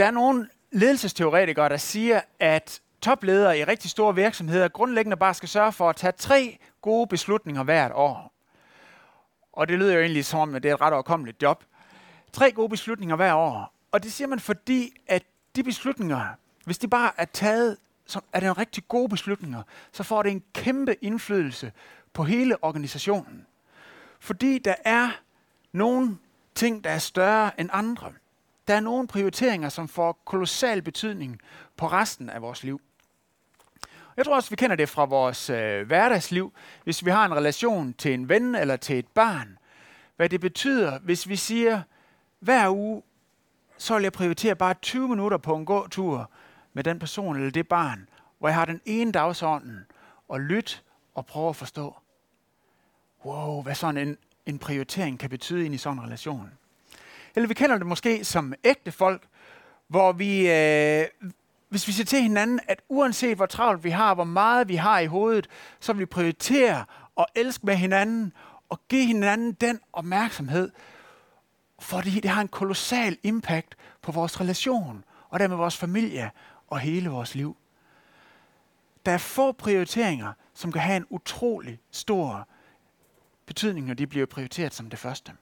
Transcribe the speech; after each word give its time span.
Der 0.00 0.06
er 0.06 0.10
nogle 0.10 0.48
ledelsesteoretikere, 0.72 1.68
der 1.68 1.76
siger, 1.76 2.20
at 2.38 2.80
topledere 3.00 3.58
i 3.58 3.64
rigtig 3.64 3.90
store 3.90 4.14
virksomheder 4.14 4.68
grundlæggende 4.68 5.16
bare 5.16 5.34
skal 5.34 5.48
sørge 5.48 5.72
for 5.72 5.90
at 5.90 5.96
tage 5.96 6.12
tre 6.12 6.58
gode 6.82 7.06
beslutninger 7.06 7.62
hvert 7.62 7.92
år. 7.94 8.32
Og 9.52 9.68
det 9.68 9.78
lyder 9.78 9.94
jo 9.94 10.00
egentlig 10.00 10.24
som 10.24 10.40
om, 10.40 10.54
at 10.54 10.62
det 10.62 10.70
er 10.70 10.74
et 10.74 10.80
ret 10.80 10.92
overkommeligt 10.92 11.42
job. 11.42 11.64
Tre 12.32 12.52
gode 12.52 12.68
beslutninger 12.68 13.16
hver 13.16 13.34
år. 13.34 13.74
Og 13.92 14.02
det 14.02 14.12
siger 14.12 14.28
man, 14.28 14.40
fordi 14.40 14.92
at 15.06 15.22
de 15.56 15.62
beslutninger, 15.62 16.26
hvis 16.64 16.78
de 16.78 16.88
bare 16.88 17.12
er 17.16 17.24
taget, 17.24 17.76
som 18.06 18.22
er 18.32 18.40
det 18.40 18.46
en 18.46 18.58
rigtig 18.58 18.88
gode 18.88 19.08
beslutninger, 19.08 19.62
så 19.92 20.02
får 20.02 20.22
det 20.22 20.32
en 20.32 20.42
kæmpe 20.54 21.04
indflydelse 21.04 21.72
på 22.12 22.24
hele 22.24 22.64
organisationen. 22.64 23.46
Fordi 24.20 24.58
der 24.58 24.74
er 24.84 25.10
nogle 25.72 26.18
ting, 26.54 26.84
der 26.84 26.90
er 26.90 26.98
større 26.98 27.60
end 27.60 27.70
andre. 27.72 28.12
Der 28.70 28.76
er 28.76 28.80
nogle 28.80 29.08
prioriteringer, 29.08 29.68
som 29.68 29.88
får 29.88 30.12
kolossal 30.24 30.82
betydning 30.82 31.40
på 31.76 31.86
resten 31.86 32.30
af 32.30 32.42
vores 32.42 32.64
liv. 32.64 32.80
Jeg 34.16 34.24
tror 34.24 34.34
også, 34.34 34.50
vi 34.50 34.56
kender 34.56 34.76
det 34.76 34.88
fra 34.88 35.04
vores 35.04 35.50
øh, 35.50 35.86
hverdagsliv, 35.86 36.52
hvis 36.84 37.04
vi 37.04 37.10
har 37.10 37.26
en 37.26 37.34
relation 37.34 37.92
til 37.92 38.14
en 38.14 38.28
ven 38.28 38.54
eller 38.54 38.76
til 38.76 38.98
et 38.98 39.06
barn. 39.06 39.58
Hvad 40.16 40.28
det 40.28 40.40
betyder, 40.40 40.98
hvis 40.98 41.28
vi 41.28 41.36
siger, 41.36 41.82
hver 42.38 42.70
uge, 42.70 43.02
så 43.78 43.94
vil 43.94 44.02
jeg 44.02 44.12
prioritere 44.12 44.56
bare 44.56 44.74
20 44.74 45.08
minutter 45.08 45.38
på 45.38 45.56
en 45.56 45.66
gåtur 45.66 46.30
med 46.72 46.84
den 46.84 46.98
person 46.98 47.36
eller 47.36 47.50
det 47.50 47.68
barn, 47.68 48.08
hvor 48.38 48.48
jeg 48.48 48.54
har 48.54 48.64
den 48.64 48.80
ene 48.84 49.12
dagsorden, 49.12 49.86
og 50.28 50.40
lyt 50.40 50.82
og 51.14 51.26
prøve 51.26 51.48
at 51.48 51.56
forstå. 51.56 51.96
Wow, 53.24 53.62
hvad 53.62 53.74
sådan 53.74 54.08
en, 54.08 54.16
en 54.46 54.58
prioritering 54.58 55.18
kan 55.18 55.30
betyde 55.30 55.64
ind 55.64 55.74
i 55.74 55.78
sådan 55.78 55.98
en 55.98 56.04
relation. 56.04 56.50
Eller 57.36 57.48
vi 57.48 57.54
kender 57.54 57.78
det 57.78 57.86
måske 57.86 58.24
som 58.24 58.54
ægte 58.64 58.92
folk, 58.92 59.22
hvor 59.88 60.12
vi, 60.12 60.50
øh, 60.50 61.06
hvis 61.68 61.88
vi 61.88 61.92
siger 61.92 62.04
til 62.04 62.22
hinanden, 62.22 62.60
at 62.68 62.82
uanset 62.88 63.36
hvor 63.36 63.46
travlt 63.46 63.84
vi 63.84 63.90
har, 63.90 64.14
hvor 64.14 64.24
meget 64.24 64.68
vi 64.68 64.76
har 64.76 64.98
i 64.98 65.06
hovedet, 65.06 65.48
så 65.80 65.92
vil 65.92 66.00
vi 66.00 66.06
prioritere 66.06 66.84
og 67.16 67.26
elske 67.34 67.66
med 67.66 67.76
hinanden 67.76 68.32
og 68.68 68.80
give 68.88 69.06
hinanden 69.06 69.52
den 69.52 69.80
opmærksomhed, 69.92 70.70
fordi 71.80 72.20
det 72.20 72.30
har 72.30 72.40
en 72.40 72.48
kolossal 72.48 73.16
impact 73.22 73.76
på 74.02 74.12
vores 74.12 74.40
relation 74.40 75.04
og 75.28 75.40
dermed 75.40 75.56
vores 75.56 75.76
familie 75.76 76.30
og 76.68 76.78
hele 76.78 77.10
vores 77.10 77.34
liv. 77.34 77.56
Der 79.06 79.12
er 79.12 79.18
få 79.18 79.52
prioriteringer, 79.52 80.32
som 80.54 80.72
kan 80.72 80.82
have 80.82 80.96
en 80.96 81.06
utrolig 81.10 81.80
stor 81.90 82.48
betydning, 83.46 83.86
når 83.86 83.94
de 83.94 84.06
bliver 84.06 84.26
prioriteret 84.26 84.74
som 84.74 84.90
det 84.90 84.98
første. 84.98 85.32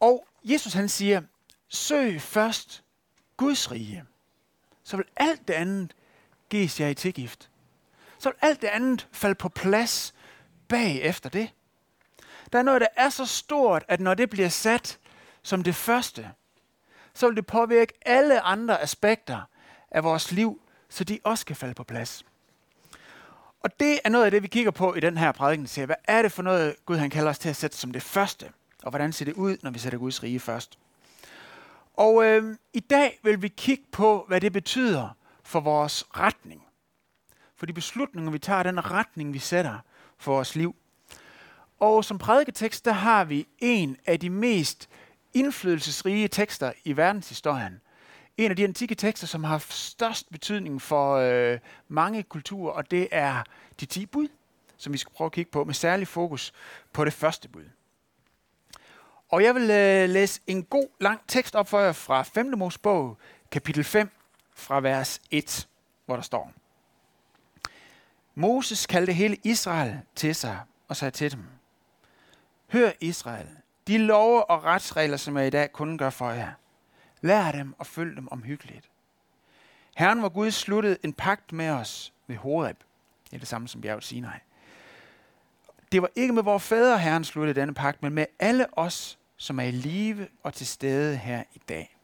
Og 0.00 0.26
Jesus 0.44 0.72
han 0.72 0.88
siger, 0.88 1.22
søg 1.68 2.22
først 2.22 2.82
Guds 3.36 3.70
rige, 3.70 4.04
så 4.84 4.96
vil 4.96 5.06
alt 5.16 5.48
det 5.48 5.54
andet 5.54 5.94
gives 6.50 6.80
jer 6.80 6.88
i 6.88 6.94
tilgift. 6.94 7.50
Så 8.18 8.28
vil 8.28 8.36
alt 8.40 8.62
det 8.62 8.68
andet 8.68 9.08
falde 9.12 9.34
på 9.34 9.48
plads 9.48 10.14
bag 10.68 11.02
efter 11.02 11.30
det. 11.30 11.50
Der 12.52 12.58
er 12.58 12.62
noget, 12.62 12.80
der 12.80 12.86
er 12.96 13.10
så 13.10 13.26
stort, 13.26 13.84
at 13.88 14.00
når 14.00 14.14
det 14.14 14.30
bliver 14.30 14.48
sat 14.48 14.98
som 15.42 15.62
det 15.62 15.74
første, 15.74 16.30
så 17.14 17.26
vil 17.26 17.36
det 17.36 17.46
påvirke 17.46 17.92
alle 18.06 18.40
andre 18.40 18.82
aspekter 18.82 19.40
af 19.90 20.04
vores 20.04 20.32
liv, 20.32 20.60
så 20.88 21.04
de 21.04 21.18
også 21.24 21.46
kan 21.46 21.56
falde 21.56 21.74
på 21.74 21.84
plads. 21.84 22.24
Og 23.60 23.80
det 23.80 24.00
er 24.04 24.08
noget 24.08 24.24
af 24.24 24.30
det, 24.30 24.42
vi 24.42 24.48
kigger 24.48 24.70
på 24.70 24.94
i 24.94 25.00
den 25.00 25.16
her 25.18 25.32
prædiken. 25.32 25.86
Hvad 25.86 25.96
er 26.04 26.22
det 26.22 26.32
for 26.32 26.42
noget, 26.42 26.76
Gud 26.86 26.96
han 26.96 27.10
kalder 27.10 27.30
os 27.30 27.38
til 27.38 27.48
at 27.48 27.56
sætte 27.56 27.76
som 27.76 27.92
det 27.92 28.02
første? 28.02 28.52
Og 28.86 28.90
hvordan 28.90 29.12
ser 29.12 29.24
det 29.24 29.34
ud, 29.34 29.56
når 29.62 29.70
vi 29.70 29.78
sætter 29.78 29.98
Guds 29.98 30.22
rige 30.22 30.40
først? 30.40 30.78
Og 31.94 32.24
øh, 32.24 32.56
i 32.72 32.80
dag 32.80 33.18
vil 33.22 33.42
vi 33.42 33.48
kigge 33.48 33.84
på, 33.92 34.24
hvad 34.28 34.40
det 34.40 34.52
betyder 34.52 35.08
for 35.42 35.60
vores 35.60 36.04
retning. 36.16 36.62
For 37.56 37.66
de 37.66 37.72
beslutninger, 37.72 38.30
vi 38.30 38.38
tager, 38.38 38.62
den 38.62 38.90
retning, 38.90 39.32
vi 39.32 39.38
sætter 39.38 39.78
for 40.18 40.32
vores 40.32 40.56
liv. 40.56 40.74
Og 41.80 42.04
som 42.04 42.18
prædiketekst, 42.18 42.84
der 42.84 42.92
har 42.92 43.24
vi 43.24 43.46
en 43.58 43.96
af 44.06 44.20
de 44.20 44.30
mest 44.30 44.88
indflydelsesrige 45.34 46.28
tekster 46.28 46.72
i 46.84 46.96
verdenshistorien. 46.96 47.80
En 48.36 48.50
af 48.50 48.56
de 48.56 48.64
antikke 48.64 48.94
tekster, 48.94 49.26
som 49.26 49.44
har 49.44 49.50
haft 49.50 49.72
størst 49.72 50.30
betydning 50.30 50.82
for 50.82 51.14
øh, 51.14 51.58
mange 51.88 52.22
kulturer, 52.22 52.72
og 52.72 52.90
det 52.90 53.08
er 53.10 53.42
de 53.80 53.86
10 53.86 54.06
bud, 54.06 54.28
som 54.76 54.92
vi 54.92 54.98
skal 54.98 55.12
prøve 55.12 55.26
at 55.26 55.32
kigge 55.32 55.50
på, 55.50 55.64
med 55.64 55.74
særlig 55.74 56.08
fokus 56.08 56.52
på 56.92 57.04
det 57.04 57.12
første 57.12 57.48
bud. 57.48 57.64
Og 59.28 59.42
jeg 59.42 59.54
vil 59.54 59.70
øh, 59.70 60.08
læse 60.08 60.40
en 60.46 60.64
god 60.64 60.88
lang 61.00 61.20
tekst 61.28 61.54
op 61.54 61.68
for 61.68 61.80
jer 61.80 61.92
fra 61.92 62.22
5. 62.22 62.58
Mosebog, 62.58 63.18
kapitel 63.50 63.84
5, 63.84 64.10
fra 64.54 64.80
vers 64.80 65.20
1, 65.30 65.68
hvor 66.06 66.14
der 66.14 66.22
står. 66.22 66.52
Moses 68.34 68.86
kaldte 68.86 69.12
hele 69.12 69.36
Israel 69.44 70.00
til 70.14 70.34
sig 70.34 70.60
og 70.88 70.96
sagde 70.96 71.10
til 71.10 71.32
dem, 71.32 71.44
Hør 72.72 72.90
Israel, 73.00 73.48
de 73.86 73.98
love 73.98 74.50
og 74.50 74.64
retsregler, 74.64 75.16
som 75.16 75.36
jeg 75.36 75.46
i 75.46 75.50
dag 75.50 75.72
kun 75.72 75.98
gør 75.98 76.10
for 76.10 76.30
jer. 76.30 76.52
Lær 77.20 77.52
dem 77.52 77.74
og 77.78 77.86
følg 77.86 78.16
dem 78.16 78.28
omhyggeligt. 78.28 78.90
Herren 79.96 80.22
var 80.22 80.28
Gud 80.28 80.50
sluttede 80.50 80.98
en 81.02 81.12
pagt 81.12 81.52
med 81.52 81.68
os 81.70 82.12
ved 82.26 82.36
Horeb. 82.36 82.76
Det 83.24 83.32
er 83.32 83.38
det 83.38 83.48
samme 83.48 83.68
som 83.68 83.80
bjerget 83.80 84.04
Sinai. 84.04 84.38
Det 85.96 86.02
var 86.02 86.10
ikke 86.16 86.32
med 86.32 86.42
vores 86.42 86.62
fædre, 86.62 86.98
Herren 86.98 87.24
sluttede 87.24 87.60
denne 87.60 87.74
pagt, 87.74 88.02
men 88.02 88.14
med 88.14 88.26
alle 88.38 88.78
os, 88.78 89.18
som 89.36 89.58
er 89.58 89.64
i 89.64 89.70
live 89.70 90.28
og 90.42 90.54
til 90.54 90.66
stede 90.66 91.16
her 91.16 91.42
i 91.54 91.58
dag. 91.68 91.96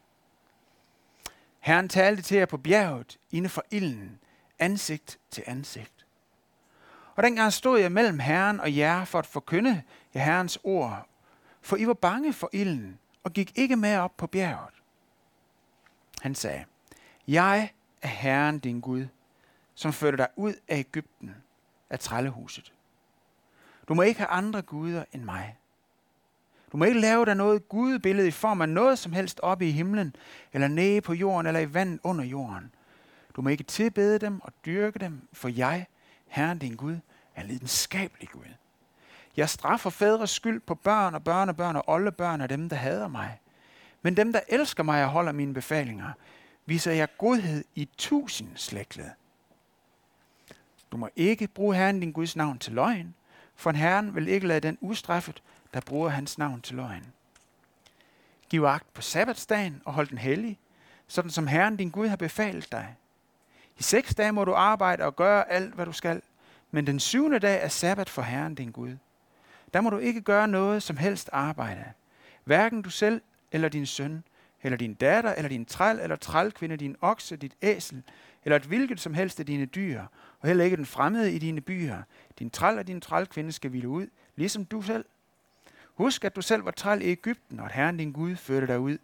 Herren 1.60 1.88
talte 1.88 2.22
til 2.22 2.36
jer 2.36 2.47
på 2.47 2.56
bjerget, 2.56 3.19
inde 3.30 3.48
for 3.48 3.64
ilden, 3.70 4.19
ansigt 4.58 5.19
til 5.30 5.44
ansigt. 5.47 6.06
Og 7.16 7.22
dengang 7.22 7.53
stod 7.53 7.80
jeg 7.80 7.92
mellem 7.92 8.19
Herren 8.19 8.60
og 8.60 8.76
jer 8.76 9.04
for 9.04 9.19
at 9.19 9.26
forkynde 9.26 9.82
jer 10.14 10.20
Herrens 10.20 10.59
ord, 10.64 11.06
for 11.60 11.76
I 11.76 11.86
var 11.86 11.94
bange 11.94 12.32
for 12.32 12.50
ilden 12.53 12.98
og 13.24 13.32
gik 13.32 13.59
ikke 13.59 13.76
med 13.76 13.97
op 13.97 14.16
på 14.16 14.26
bjerget. 14.26 14.74
Han 16.22 16.34
sagde, 16.34 16.64
Jeg 17.28 17.72
er 18.03 18.09
Herren 18.09 18.59
din 18.59 18.80
Gud, 18.80 19.06
som 19.74 19.92
førte 19.92 20.16
dig 20.16 20.28
ud 20.36 20.54
af 20.69 20.78
Ægypten, 20.78 21.34
af 21.91 21.98
trællehuset. 21.98 22.72
Du 23.88 23.94
må 23.94 24.03
ikke 24.03 24.20
have 24.20 24.28
andre 24.28 24.62
guder 24.62 25.04
end 25.12 25.22
mig. 25.22 25.56
Du 26.72 26.76
må 26.76 26.84
ikke 26.84 27.00
lave 27.00 27.25
dig 27.25 27.34
noget 27.34 27.69
gudebillede 27.69 28.28
i 28.28 28.31
form 28.31 28.60
af 28.60 28.69
noget 28.69 28.98
som 28.98 29.12
helst 29.12 29.41
oppe 29.43 29.69
i 29.69 29.70
himlen, 29.70 30.16
eller 30.53 30.69
nede 30.69 31.00
på 31.00 31.12
jorden, 31.12 31.47
eller 31.47 31.60
i 31.60 31.75
vandet 31.75 32.00
under 32.03 32.25
jorden. 32.25 32.75
Du 33.37 33.42
må 33.42 33.48
ikke 33.48 33.65
tilbede 33.65 34.19
dem 34.19 34.41
og 34.41 34.53
dyrke 34.66 34.98
dem, 34.98 35.28
for 35.32 35.48
jeg, 35.48 35.87
Herren 36.26 36.59
din 36.59 36.76
Gud, 36.76 36.97
er 37.34 37.42
en 37.42 37.48
lidenskabelig 37.48 38.28
Gud. 38.28 38.54
Jeg 39.37 39.48
straffer 39.48 39.91
fædres 39.91 40.31
skyld 40.31 40.60
på 40.60 40.75
børn 40.75 41.15
og 41.15 41.25
børn 41.25 41.48
og 41.48 41.56
børn 41.56 41.76
og 41.76 41.84
oldebørn 41.87 42.41
af 42.41 42.48
dem, 42.48 42.69
der 42.69 42.76
hader 42.76 43.09
mig. 43.09 43.41
Men 44.03 44.16
dem, 44.16 44.32
der 44.32 44.41
elsker 44.48 44.82
mig 44.82 45.04
og 45.04 45.10
holder 45.10 45.32
mine 45.32 45.54
befalinger, 45.54 46.12
viser 46.66 46.92
jeg 46.92 47.09
godhed 47.19 47.65
i 47.75 47.88
tusind 47.98 48.56
slægtled. 48.56 49.10
Du 50.92 50.97
må 50.97 51.09
ikke 51.16 51.48
bruge 51.48 51.76
Herren 51.76 52.00
din 52.00 52.12
Guds 52.12 52.37
navn 52.37 52.59
til 52.59 52.72
løgn, 52.72 53.15
for 53.56 53.72
Herren 53.72 54.14
vil 54.14 54.28
ikke 54.28 54.46
lade 54.46 54.60
den 54.60 54.78
ustraffet, 54.80 55.42
der 55.74 55.80
bruger 55.80 56.08
hans 56.08 56.38
navn 56.38 56.60
til 56.60 56.76
løgn. 56.76 57.06
Giv 58.48 58.62
agt 58.62 58.94
på 58.94 59.02
sabbatsdagen 59.02 59.82
og 59.84 59.92
hold 59.92 60.08
den 60.08 60.18
hellig, 60.18 60.58
sådan 61.06 61.30
som 61.30 61.46
Herren 61.46 61.76
din 61.76 61.91
Gud 61.91 62.08
har 62.08 62.16
befalet 62.16 62.72
dig. 62.72 62.96
I 63.78 63.82
seks 63.82 64.14
dage 64.14 64.32
må 64.32 64.44
du 64.44 64.54
arbejde 64.54 65.04
og 65.04 65.16
gøre 65.16 65.52
alt, 65.52 65.74
hvad 65.74 65.86
du 65.86 65.92
skal, 65.92 66.22
men 66.70 66.86
den 66.86 67.00
syvende 67.00 67.38
dag 67.38 67.62
er 67.62 67.68
sabbat 67.68 68.08
for 68.10 68.22
Herren 68.22 68.54
din 68.54 68.70
Gud. 68.70 68.96
Der 69.74 69.80
må 69.80 69.91
du 69.91 69.98
ikke 69.98 70.20
gøre 70.20 70.48
noget 70.48 70.82
som 70.82 70.96
helst 70.96 71.30
arbejde. 71.32 71.84
Hverken 72.44 72.82
du 72.82 72.91
selv 72.91 73.20
eller 73.52 73.68
din 73.68 73.86
søn, 73.86 74.24
eller 74.62 74.78
din 74.78 74.94
datter, 74.94 75.34
eller 75.34 75.48
din 75.48 75.64
træl, 75.64 75.98
eller 76.00 76.16
trælkvinde, 76.16 76.77
din 76.77 76.97
okse, 77.00 77.36
dit 77.36 77.54
æsel, 77.62 78.03
eller 78.44 78.56
et 78.56 78.62
hvilket 78.62 79.00
som 79.00 79.15
helst 79.15 79.41
af 79.41 79.47
dine 79.47 79.66
dyr, 79.66 80.00
og 80.41 80.48
heller 80.48 80.65
ikke 80.65 80.77
den 80.77 80.86
fremmede 80.86 81.33
i 81.33 81.39
dine 81.39 81.60
byer. 81.60 82.03
Din 82.39 82.50
træl 82.50 82.78
og 82.78 82.86
din 82.86 83.00
trælkvinde 83.00 83.53
skal 83.53 83.71
hvile 83.71 83.89
ud, 83.89 84.06
ligesom 84.36 84.65
du 84.65 84.83
selv. 84.83 85.04
Husk, 85.94 86.24
at 86.24 86.36
du 86.36 86.42
selv 86.42 86.65
var 86.65 86.71
træl 86.71 87.03
i 87.03 87.04
Ægypten, 87.04 87.60
og 87.60 87.66
at 87.66 87.72
Herren 87.72 87.97
din 87.97 88.12
Gud 88.12 88.36
førte 88.36 88.66
dig 88.66 88.78
ud 88.78 88.98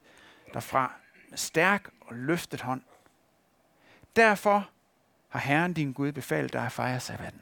derfra 0.54 0.92
med 1.28 1.38
stærk 1.38 1.90
og 2.00 2.16
løftet 2.16 2.60
hånd. 2.60 2.82
Derfor 4.16 4.70
har 5.28 5.40
Herren 5.40 5.72
din 5.72 5.92
Gud 5.92 6.12
befalet 6.12 6.52
dig 6.52 6.66
at 6.66 6.72
fejre 6.72 7.00
sabbaten. 7.00 7.40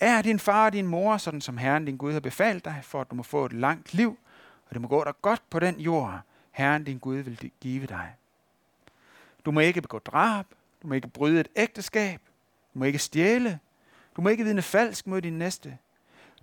Er 0.00 0.22
din 0.22 0.38
far 0.38 0.66
og 0.66 0.72
din 0.72 0.86
mor, 0.86 1.16
sådan 1.16 1.40
som 1.40 1.58
Herren 1.58 1.84
din 1.84 1.96
Gud 1.96 2.12
har 2.12 2.20
befalt 2.20 2.64
dig, 2.64 2.80
for 2.82 3.00
at 3.00 3.10
du 3.10 3.14
må 3.14 3.22
få 3.22 3.46
et 3.46 3.52
langt 3.52 3.94
liv, 3.94 4.18
og 4.66 4.74
det 4.74 4.80
må 4.80 4.88
gå 4.88 5.04
dig 5.04 5.14
godt 5.22 5.42
på 5.50 5.58
den 5.58 5.80
jord, 5.80 6.20
Herren 6.50 6.84
din 6.84 6.98
Gud 6.98 7.16
vil 7.16 7.50
give 7.60 7.86
dig. 7.86 8.14
Du 9.44 9.50
må 9.50 9.60
ikke 9.60 9.82
begå 9.82 9.98
drab, 9.98 10.46
du 10.82 10.86
må 10.86 10.94
ikke 10.94 11.08
bryde 11.08 11.40
et 11.40 11.48
ægteskab, 11.56 12.20
du 12.74 12.78
må 12.78 12.84
ikke 12.84 12.98
stjæle, 12.98 13.58
du 14.16 14.22
må 14.22 14.28
ikke 14.28 14.44
vidne 14.44 14.62
falsk 14.62 15.06
mod 15.06 15.20
din 15.20 15.38
næste, 15.38 15.78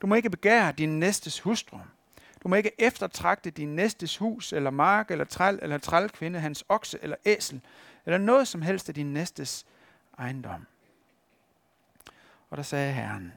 du 0.02 0.08
må 0.08 0.16
ikke 0.16 0.30
begære 0.30 0.72
din 0.72 1.00
næstes 1.00 1.40
hustru, 1.40 1.78
Du 2.44 2.48
må 2.48 2.56
ikke 2.56 2.72
eftertragte 2.78 3.50
din 3.50 3.76
næstes 3.76 4.18
hus, 4.18 4.54
eller 4.54 4.70
mark, 4.70 5.12
eller 5.12 5.26
træl, 5.26 5.60
eller 5.62 5.78
trælkvinde, 5.78 6.40
hans 6.40 6.64
okse, 6.70 7.00
eller 7.02 7.16
æsel, 7.26 7.62
eller 8.06 8.18
noget 8.18 8.48
som 8.48 8.62
helst 8.62 8.90
af 8.90 8.96
din 8.96 9.14
næstes 9.14 9.66
ejendom. 10.18 10.68
Og 12.50 12.58
der 12.58 12.64
sagde 12.64 12.94
Herren, 12.94 13.34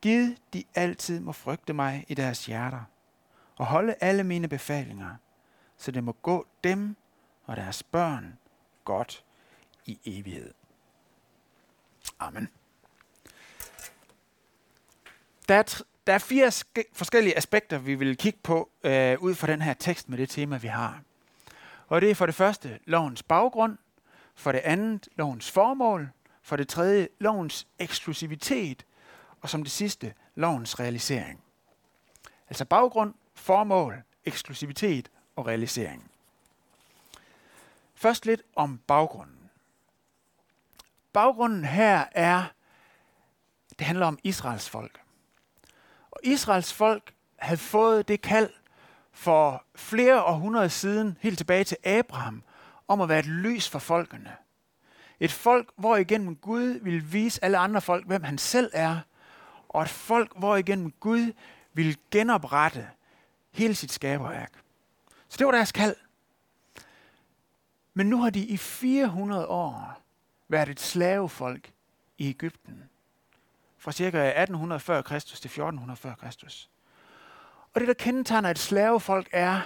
Gid 0.00 0.36
de 0.52 0.64
altid 0.74 1.20
må 1.20 1.32
frygte 1.32 1.72
mig 1.72 2.04
i 2.08 2.14
deres 2.14 2.46
hjerter, 2.46 2.82
og 3.56 3.66
holde 3.66 3.94
alle 4.00 4.24
mine 4.24 4.48
befalinger, 4.48 5.16
så 5.76 5.90
det 5.90 6.04
må 6.04 6.12
gå 6.12 6.46
dem 6.64 6.96
og 7.44 7.56
deres 7.56 7.82
børn 7.82 8.38
godt 8.84 9.24
i 9.86 9.98
evighed. 10.04 10.54
Amen. 12.18 12.48
Der 15.48 15.54
er, 15.54 15.82
der 16.06 16.12
er 16.12 16.18
fire 16.18 16.52
forskellige 16.92 17.36
aspekter, 17.36 17.78
vi 17.78 17.94
vil 17.94 18.16
kigge 18.16 18.38
på 18.42 18.70
øh, 18.84 19.18
ud 19.22 19.34
fra 19.34 19.46
den 19.46 19.62
her 19.62 19.74
tekst 19.74 20.08
med 20.08 20.18
det 20.18 20.30
tema, 20.30 20.56
vi 20.56 20.68
har. 20.68 21.02
Og 21.88 22.00
det 22.00 22.10
er 22.10 22.14
for 22.14 22.26
det 22.26 22.34
første 22.34 22.78
lovens 22.84 23.22
baggrund, 23.22 23.78
for 24.34 24.52
det 24.52 24.58
andet 24.58 25.08
lovens 25.16 25.50
formål, 25.50 26.08
for 26.42 26.56
det 26.56 26.68
tredje 26.68 27.08
lovens 27.18 27.66
eksklusivitet, 27.78 28.86
og 29.40 29.48
som 29.48 29.62
det 29.62 29.72
sidste 29.72 30.14
lovens 30.34 30.80
realisering. 30.80 31.42
Altså 32.48 32.64
baggrund, 32.64 33.14
formål, 33.34 34.02
eksklusivitet 34.24 35.10
og 35.36 35.46
realisering. 35.46 36.11
Først 38.02 38.26
lidt 38.26 38.42
om 38.56 38.78
baggrunden. 38.78 39.50
Baggrunden 41.12 41.64
her 41.64 42.04
er, 42.12 42.44
det 43.78 43.86
handler 43.86 44.06
om 44.06 44.18
Israels 44.22 44.68
folk. 44.68 45.00
Og 46.10 46.20
Israels 46.22 46.72
folk 46.72 47.14
havde 47.36 47.60
fået 47.60 48.08
det 48.08 48.20
kald 48.20 48.50
for 49.12 49.64
flere 49.74 50.24
århundreder 50.24 50.68
siden, 50.68 51.18
helt 51.20 51.38
tilbage 51.38 51.64
til 51.64 51.76
Abraham, 51.84 52.42
om 52.88 53.00
at 53.00 53.08
være 53.08 53.18
et 53.18 53.26
lys 53.26 53.68
for 53.68 53.78
folkene. 53.78 54.36
Et 55.20 55.32
folk, 55.32 55.72
hvor 55.76 55.96
igennem 55.96 56.36
Gud 56.36 56.80
vil 56.82 57.12
vise 57.12 57.44
alle 57.44 57.58
andre 57.58 57.80
folk, 57.80 58.06
hvem 58.06 58.22
han 58.22 58.38
selv 58.38 58.70
er, 58.72 59.00
og 59.68 59.82
et 59.82 59.88
folk, 59.88 60.32
hvor 60.36 60.56
igennem 60.56 60.90
Gud 60.90 61.32
vil 61.72 61.98
genoprette 62.10 62.90
hele 63.50 63.74
sit 63.74 63.92
skaberværk. 63.92 64.52
Så 65.28 65.36
det 65.38 65.46
var 65.46 65.52
deres 65.52 65.72
kald. 65.72 65.96
Men 67.94 68.06
nu 68.06 68.22
har 68.22 68.30
de 68.30 68.40
i 68.40 68.56
400 68.56 69.46
år 69.46 70.02
været 70.48 70.68
et 70.68 70.80
slavefolk 70.80 71.72
i 72.18 72.28
Ægypten. 72.28 72.82
Fra 73.78 73.92
ca. 73.92 74.04
1800 74.04 74.80
før 74.80 75.02
Kristus 75.02 75.40
til 75.40 75.48
1400 75.48 75.96
før 75.96 76.14
Kristus. 76.14 76.70
Og 77.74 77.80
det, 77.80 77.88
der 77.88 77.94
kendetegner 77.94 78.50
et 78.50 78.58
slavefolk, 78.58 79.28
er, 79.32 79.60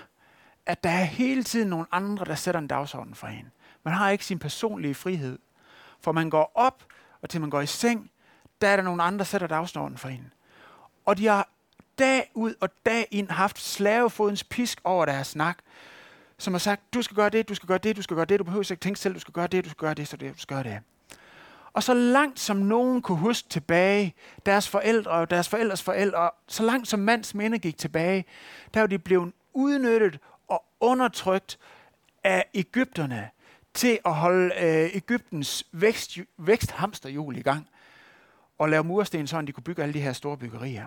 at 0.66 0.84
der 0.84 0.90
er 0.90 1.04
hele 1.04 1.44
tiden 1.44 1.68
nogle 1.68 1.86
andre, 1.92 2.24
der 2.24 2.34
sætter 2.34 2.60
en 2.60 2.66
dagsorden 2.66 3.14
for 3.14 3.26
en. 3.26 3.52
Man 3.82 3.94
har 3.94 4.10
ikke 4.10 4.24
sin 4.24 4.38
personlige 4.38 4.94
frihed. 4.94 5.38
For 6.00 6.12
man 6.12 6.30
går 6.30 6.52
op, 6.54 6.84
og 7.22 7.30
til 7.30 7.40
man 7.40 7.50
går 7.50 7.60
i 7.60 7.66
seng, 7.66 8.10
der 8.60 8.68
er 8.68 8.76
der 8.76 8.82
nogle 8.82 9.02
andre, 9.02 9.18
der 9.18 9.24
sætter 9.24 9.46
dagsordenen 9.46 9.98
for 9.98 10.08
en. 10.08 10.32
Og 11.04 11.18
de 11.18 11.26
har 11.26 11.48
dag 11.98 12.30
ud 12.34 12.54
og 12.60 12.68
dag 12.86 13.08
ind 13.10 13.28
haft 13.30 13.58
slavefodens 13.58 14.44
pisk 14.44 14.80
over 14.84 15.04
deres 15.04 15.26
snak, 15.26 15.58
som 16.38 16.54
har 16.54 16.58
sagt, 16.58 16.94
du 16.94 17.02
skal 17.02 17.16
gøre 17.16 17.30
det, 17.30 17.48
du 17.48 17.54
skal 17.54 17.66
gøre 17.66 17.78
det, 17.78 17.96
du 17.96 18.02
skal 18.02 18.16
gøre 18.16 18.24
det, 18.24 18.38
du 18.38 18.44
behøver 18.44 18.70
ikke 18.70 18.80
tænke 18.80 19.00
selv, 19.00 19.14
du 19.14 19.20
skal 19.20 19.32
gøre 19.32 19.46
det, 19.46 19.64
du 19.64 19.70
skal 19.70 19.80
gøre 19.80 19.94
det, 19.94 20.08
så 20.08 20.16
det, 20.16 20.34
du 20.34 20.40
skal 20.40 20.56
gøre 20.56 20.64
det. 20.64 20.80
Og 21.72 21.82
så 21.82 21.94
langt 21.94 22.40
som 22.40 22.56
nogen 22.56 23.02
kunne 23.02 23.18
huske 23.18 23.48
tilbage, 23.48 24.14
deres 24.46 24.68
forældre 24.68 25.10
og 25.10 25.30
deres 25.30 25.48
forældres 25.48 25.82
forældre, 25.82 26.30
så 26.48 26.62
langt 26.62 26.88
som 26.88 27.00
mands 27.00 27.34
minde 27.34 27.58
gik 27.58 27.78
tilbage, 27.78 28.24
der 28.74 28.80
var 28.80 28.86
de 28.86 28.98
blevet 28.98 29.32
udnyttet 29.52 30.18
og 30.48 30.64
undertrykt 30.80 31.58
af 32.24 32.44
Ægypterne 32.54 33.30
til 33.74 33.98
at 34.04 34.14
holde 34.14 34.54
øh, 34.54 34.96
Ægyptens 34.96 35.66
vækst, 35.72 36.18
væksthamsterhjul 36.38 37.36
i 37.36 37.42
gang 37.42 37.68
og 38.58 38.68
lave 38.68 38.84
mursten, 38.84 39.26
så 39.26 39.42
de 39.42 39.52
kunne 39.52 39.64
bygge 39.64 39.82
alle 39.82 39.94
de 39.94 40.00
her 40.00 40.12
store 40.12 40.36
byggerier. 40.36 40.86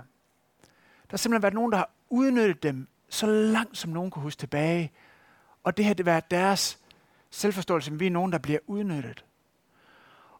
Der 1.03 1.11
har 1.11 1.17
simpelthen 1.17 1.43
været 1.43 1.53
nogen, 1.53 1.71
der 1.71 1.77
har 1.77 1.89
udnyttet 2.09 2.63
dem 2.63 2.87
så 3.09 3.25
langt 3.27 3.77
som 3.77 3.91
nogen 3.91 4.11
kunne 4.11 4.23
huske 4.23 4.39
tilbage, 4.39 4.91
og 5.63 5.77
det 5.77 5.85
her, 5.85 5.93
det 5.93 6.05
var 6.05 6.19
deres 6.19 6.79
selvforståelse, 7.31 7.91
at 7.91 7.99
vi 7.99 8.05
er 8.05 8.11
nogen, 8.11 8.31
der 8.31 8.37
bliver 8.37 8.59
udnyttet. 8.67 9.25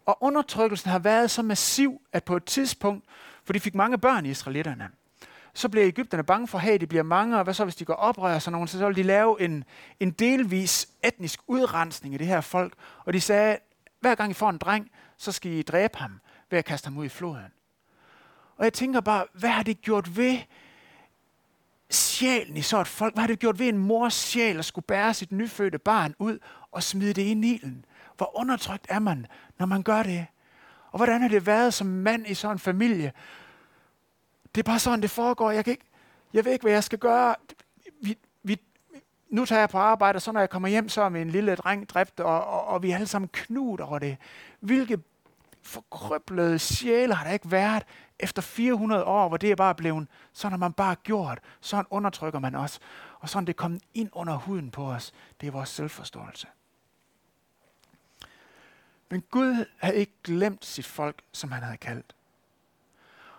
Og 0.05 0.17
undertrykkelsen 0.21 0.91
har 0.91 0.99
været 0.99 1.31
så 1.31 1.41
massiv, 1.41 2.01
at 2.13 2.23
på 2.23 2.35
et 2.35 2.45
tidspunkt, 2.45 3.05
for 3.43 3.53
de 3.53 3.59
fik 3.59 3.75
mange 3.75 3.97
børn 3.97 4.25
i 4.25 4.29
israelitterne, 4.29 4.89
så 5.53 5.69
bliver 5.69 5.87
Ægypterne 5.87 6.23
bange 6.23 6.47
for, 6.47 6.59
at 6.59 6.81
det 6.81 6.89
bliver 6.89 7.03
mange, 7.03 7.37
og 7.37 7.43
hvad 7.43 7.53
så 7.53 7.63
hvis 7.63 7.75
de 7.75 7.85
går 7.85 7.93
oprør 7.93 8.39
sådan 8.39 8.51
nogen, 8.51 8.67
så 8.67 8.87
vil 8.87 8.95
de 8.95 9.03
lave 9.03 9.41
en, 9.41 9.63
en 9.99 10.11
delvis 10.11 10.89
etnisk 11.03 11.39
udrensning 11.47 12.13
af 12.15 12.19
det 12.19 12.27
her 12.27 12.41
folk. 12.41 12.73
Og 13.05 13.13
de 13.13 13.21
sagde, 13.21 13.57
hver 13.99 14.15
gang 14.15 14.31
I 14.31 14.33
får 14.33 14.49
en 14.49 14.57
dreng, 14.57 14.91
så 15.17 15.31
skal 15.31 15.51
I 15.51 15.61
dræbe 15.61 15.97
ham 15.97 16.19
ved 16.49 16.59
at 16.59 16.65
kaste 16.65 16.85
ham 16.85 16.97
ud 16.97 17.05
i 17.05 17.09
floden. 17.09 17.51
Og 18.57 18.63
jeg 18.63 18.73
tænker 18.73 19.01
bare, 19.01 19.25
hvad 19.33 19.49
har 19.49 19.63
det 19.63 19.81
gjort 19.81 20.17
ved 20.17 20.37
sjælen 21.89 22.57
i 22.57 22.61
så 22.61 22.81
et 22.81 22.87
folk? 22.87 23.13
Hvad 23.13 23.21
har 23.21 23.27
det 23.27 23.39
gjort 23.39 23.59
ved 23.59 23.67
en 23.67 23.77
mors 23.77 24.13
sjæl 24.13 24.57
at 24.57 24.65
skulle 24.65 24.85
bære 24.85 25.13
sit 25.13 25.31
nyfødte 25.31 25.77
barn 25.77 26.15
ud 26.19 26.39
og 26.71 26.83
smide 26.83 27.13
det 27.13 27.21
i 27.21 27.33
Nilen? 27.33 27.85
Hvor 28.17 28.39
undertrykt 28.39 28.85
er 28.89 28.99
man, 28.99 29.25
når 29.59 29.65
man 29.65 29.83
gør 29.83 30.03
det? 30.03 30.25
Og 30.91 30.97
hvordan 30.97 31.21
har 31.21 31.27
det 31.27 31.45
været 31.45 31.73
som 31.73 31.87
mand 31.87 32.27
i 32.27 32.33
sådan 32.33 32.55
en 32.55 32.59
familie? 32.59 33.11
Det 34.55 34.61
er 34.61 34.71
bare 34.71 34.79
sådan, 34.79 35.01
det 35.01 35.09
foregår. 35.09 35.51
Jeg, 35.51 35.65
kan 35.65 35.71
ikke, 35.71 35.85
jeg 36.33 36.45
ved 36.45 36.51
ikke, 36.51 36.63
hvad 36.63 36.73
jeg 36.73 36.83
skal 36.83 36.99
gøre. 36.99 37.35
Vi, 38.01 38.17
vi, 38.43 38.61
nu 39.29 39.45
tager 39.45 39.59
jeg 39.59 39.69
på 39.69 39.77
arbejde, 39.77 40.17
og 40.17 40.21
så 40.21 40.31
når 40.31 40.39
jeg 40.39 40.49
kommer 40.49 40.69
hjem, 40.69 40.89
så 40.89 41.01
er 41.01 41.09
min 41.09 41.29
lille 41.29 41.55
dreng 41.55 41.89
dræbt, 41.89 42.19
og, 42.19 42.45
og, 42.45 42.65
og 42.65 42.83
vi 42.83 42.91
er 42.91 42.95
alle 42.95 43.07
sammen 43.07 43.29
knudt 43.33 43.81
over 43.81 43.99
det. 43.99 44.17
Hvilke 44.59 44.99
forkrøblede 45.63 46.59
sjæle 46.59 47.13
har 47.13 47.25
der 47.25 47.31
ikke 47.31 47.51
været 47.51 47.83
efter 48.19 48.41
400 48.41 49.03
år, 49.03 49.27
hvor 49.27 49.37
det 49.37 49.51
er 49.51 49.55
bare 49.55 49.75
blevet, 49.75 50.07
sådan 50.33 50.51
har 50.51 50.57
man 50.57 50.73
bare 50.73 50.95
gjort, 50.95 51.39
sådan 51.61 51.85
undertrykker 51.89 52.39
man 52.39 52.55
os, 52.55 52.79
og 53.19 53.29
sådan 53.29 53.47
det 53.47 53.53
er 53.53 53.57
kommet 53.57 53.83
ind 53.93 54.09
under 54.11 54.35
huden 54.35 54.71
på 54.71 54.91
os, 54.91 55.13
det 55.41 55.47
er 55.47 55.51
vores 55.51 55.69
selvforståelse. 55.69 56.47
Men 59.09 59.23
Gud 59.31 59.65
havde 59.77 59.95
ikke 59.95 60.13
glemt 60.23 60.65
sit 60.65 60.85
folk, 60.85 61.21
som 61.31 61.51
han 61.51 61.63
havde 61.63 61.77
kaldt. 61.77 62.15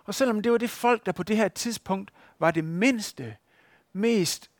Og 0.05 0.15
selvom 0.15 0.41
det 0.41 0.51
var 0.51 0.57
det 0.57 0.69
folk, 0.69 1.05
der 1.05 1.11
på 1.11 1.23
det 1.23 1.37
her 1.37 1.47
tidspunkt 1.47 2.11
var 2.39 2.51
det 2.51 2.63
mindste, 2.63 3.35
mest 3.93 4.51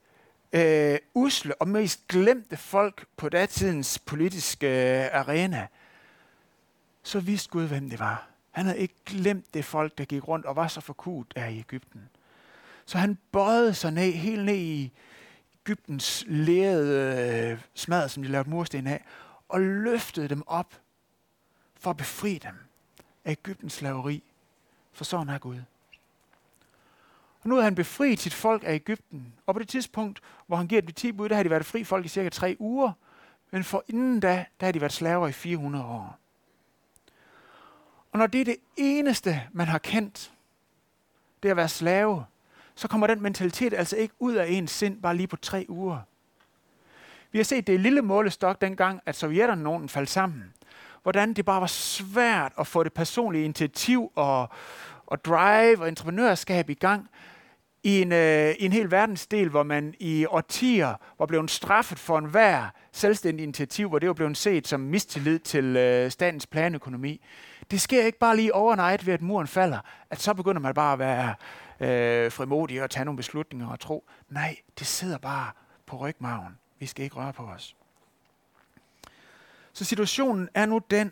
øh, 0.53 0.99
usle 1.13 1.61
og 1.61 1.67
mest 1.67 2.07
glemte 2.07 2.57
folk 2.57 3.05
på 3.17 3.29
datidens 3.29 3.99
politiske 3.99 4.67
øh, 4.67 5.09
arena, 5.13 5.67
så 7.03 7.19
vidste 7.19 7.49
Gud, 7.49 7.67
hvem 7.67 7.89
det 7.89 7.99
var. 7.99 8.27
Han 8.51 8.65
havde 8.65 8.79
ikke 8.79 8.95
glemt 9.05 9.53
det 9.53 9.65
folk, 9.65 9.97
der 9.97 10.05
gik 10.05 10.27
rundt 10.27 10.45
og 10.45 10.55
var 10.55 10.67
så 10.67 10.81
forkudt 10.81 11.33
af 11.35 11.51
i 11.51 11.59
Ægypten. 11.59 12.09
Så 12.85 12.97
han 12.97 13.17
bøjede 13.31 13.73
sig 13.73 13.91
ned, 13.91 14.11
helt 14.11 14.45
ned 14.45 14.55
i 14.55 14.91
Ægyptens 15.61 16.23
lærede 16.27 17.51
øh, 17.51 17.61
smad, 17.73 18.09
som 18.09 18.23
de 18.23 18.29
lavede 18.29 18.49
mursten 18.49 18.87
af, 18.87 19.03
og 19.49 19.61
løftede 19.61 20.27
dem 20.27 20.43
op 20.47 20.73
for 21.75 21.89
at 21.89 21.97
befri 21.97 22.37
dem 22.37 22.55
af 23.25 23.31
Ægyptens 23.31 23.73
slaveri. 23.73 24.23
For 24.91 25.03
sådan 25.03 25.29
er 25.29 25.37
Gud. 25.39 25.57
Og 27.41 27.49
nu 27.49 27.55
har 27.55 27.63
han 27.63 27.75
befriet 27.75 28.19
sit 28.19 28.33
folk 28.33 28.63
af 28.65 28.73
Ægypten. 28.73 29.33
Og 29.45 29.53
på 29.53 29.59
det 29.59 29.69
tidspunkt, 29.69 30.21
hvor 30.47 30.57
han 30.57 30.67
giver 30.67 30.81
dem 30.81 30.87
de 30.87 30.93
10 30.93 31.11
bud, 31.11 31.29
der 31.29 31.35
har 31.35 31.43
de 31.43 31.49
været 31.49 31.65
fri 31.65 31.83
folk 31.83 32.05
i 32.05 32.07
cirka 32.07 32.29
tre 32.29 32.55
uger. 32.59 32.91
Men 33.51 33.63
for 33.63 33.83
inden 33.87 34.19
da, 34.19 34.45
der 34.59 34.65
har 34.65 34.71
de 34.71 34.81
været 34.81 34.93
slaver 34.93 35.27
i 35.27 35.31
400 35.31 35.85
år. 35.85 36.20
Og 38.11 38.19
når 38.19 38.27
det 38.27 38.41
er 38.41 38.45
det 38.45 38.57
eneste, 38.77 39.41
man 39.51 39.67
har 39.67 39.77
kendt, 39.77 40.31
det 41.43 41.49
er 41.49 41.53
at 41.53 41.57
være 41.57 41.69
slave, 41.69 42.25
så 42.75 42.87
kommer 42.87 43.07
den 43.07 43.21
mentalitet 43.21 43.73
altså 43.73 43.95
ikke 43.95 44.13
ud 44.19 44.33
af 44.33 44.45
ens 44.49 44.71
sind 44.71 45.01
bare 45.01 45.15
lige 45.15 45.27
på 45.27 45.35
tre 45.35 45.65
uger. 45.69 45.99
Vi 47.31 47.39
har 47.39 47.43
set 47.43 47.67
det 47.67 47.73
i 47.73 47.77
lille 47.77 48.01
målestok 48.01 48.61
dengang, 48.61 49.01
at 49.05 49.15
sovjetterne 49.15 49.63
nogen 49.63 49.89
faldt 49.89 50.09
sammen. 50.09 50.53
Hvordan 51.03 51.33
det 51.33 51.45
bare 51.45 51.61
var 51.61 51.67
svært 51.67 52.53
at 52.59 52.67
få 52.67 52.83
det 52.83 52.93
personlige 52.93 53.43
initiativ 53.43 54.11
og, 54.15 54.49
og 55.05 55.25
drive 55.25 55.81
og 55.81 55.87
entreprenørskab 55.87 56.69
i 56.69 56.73
gang 56.73 57.09
i 57.83 58.01
en, 58.01 58.11
øh, 58.11 58.55
i 58.59 58.65
en 58.65 58.73
hel 58.73 58.91
verdensdel, 58.91 59.49
hvor 59.49 59.63
man 59.63 59.93
i 59.99 60.25
årtier 60.25 60.93
var 61.19 61.25
blevet 61.25 61.51
straffet 61.51 61.99
for 61.99 62.17
enhver 62.17 62.69
selvstændig 62.91 63.43
initiativ, 63.43 63.89
hvor 63.89 63.99
det 63.99 64.07
var 64.07 64.13
blevet 64.13 64.37
set 64.37 64.67
som 64.67 64.79
mistillid 64.79 65.39
til 65.39 65.77
øh, 65.77 66.11
statens 66.11 66.47
planøkonomi. 66.47 67.21
Det 67.71 67.81
sker 67.81 68.05
ikke 68.05 68.19
bare 68.19 68.35
lige 68.35 68.55
overnight 68.55 69.05
ved, 69.05 69.13
at 69.13 69.21
muren 69.21 69.47
falder, 69.47 69.79
at 70.09 70.19
så 70.19 70.33
begynder 70.33 70.61
man 70.61 70.73
bare 70.73 70.93
at 70.93 70.99
være 70.99 71.35
øh, 71.79 72.31
frimodig 72.31 72.83
og 72.83 72.89
tage 72.89 73.05
nogle 73.05 73.17
beslutninger 73.17 73.67
og 73.67 73.79
tro. 73.79 74.09
Nej, 74.29 74.57
det 74.79 74.87
sidder 74.87 75.17
bare 75.17 75.51
på 75.85 75.97
rygmagen. 75.97 76.57
Vi 76.79 76.85
skal 76.85 77.03
ikke 77.03 77.15
røre 77.15 77.33
på 77.33 77.43
os. 77.43 77.75
Så 79.73 79.85
situationen 79.85 80.49
er 80.53 80.65
nu 80.65 80.81
den, 80.89 81.11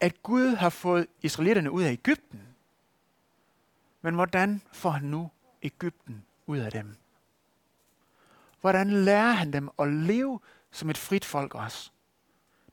at 0.00 0.22
Gud 0.22 0.54
har 0.54 0.68
fået 0.68 1.06
israelitterne 1.22 1.70
ud 1.70 1.82
af 1.82 1.92
Ægypten. 1.92 2.42
Men 4.02 4.14
hvordan 4.14 4.62
får 4.72 4.90
han 4.90 5.04
nu 5.04 5.30
Ægypten 5.62 6.24
ud 6.46 6.58
af 6.58 6.72
dem? 6.72 6.96
Hvordan 8.60 8.90
lærer 8.90 9.32
han 9.32 9.52
dem 9.52 9.70
at 9.78 9.88
leve 9.88 10.40
som 10.70 10.90
et 10.90 10.98
frit 10.98 11.24
folk 11.24 11.54
også? 11.54 11.90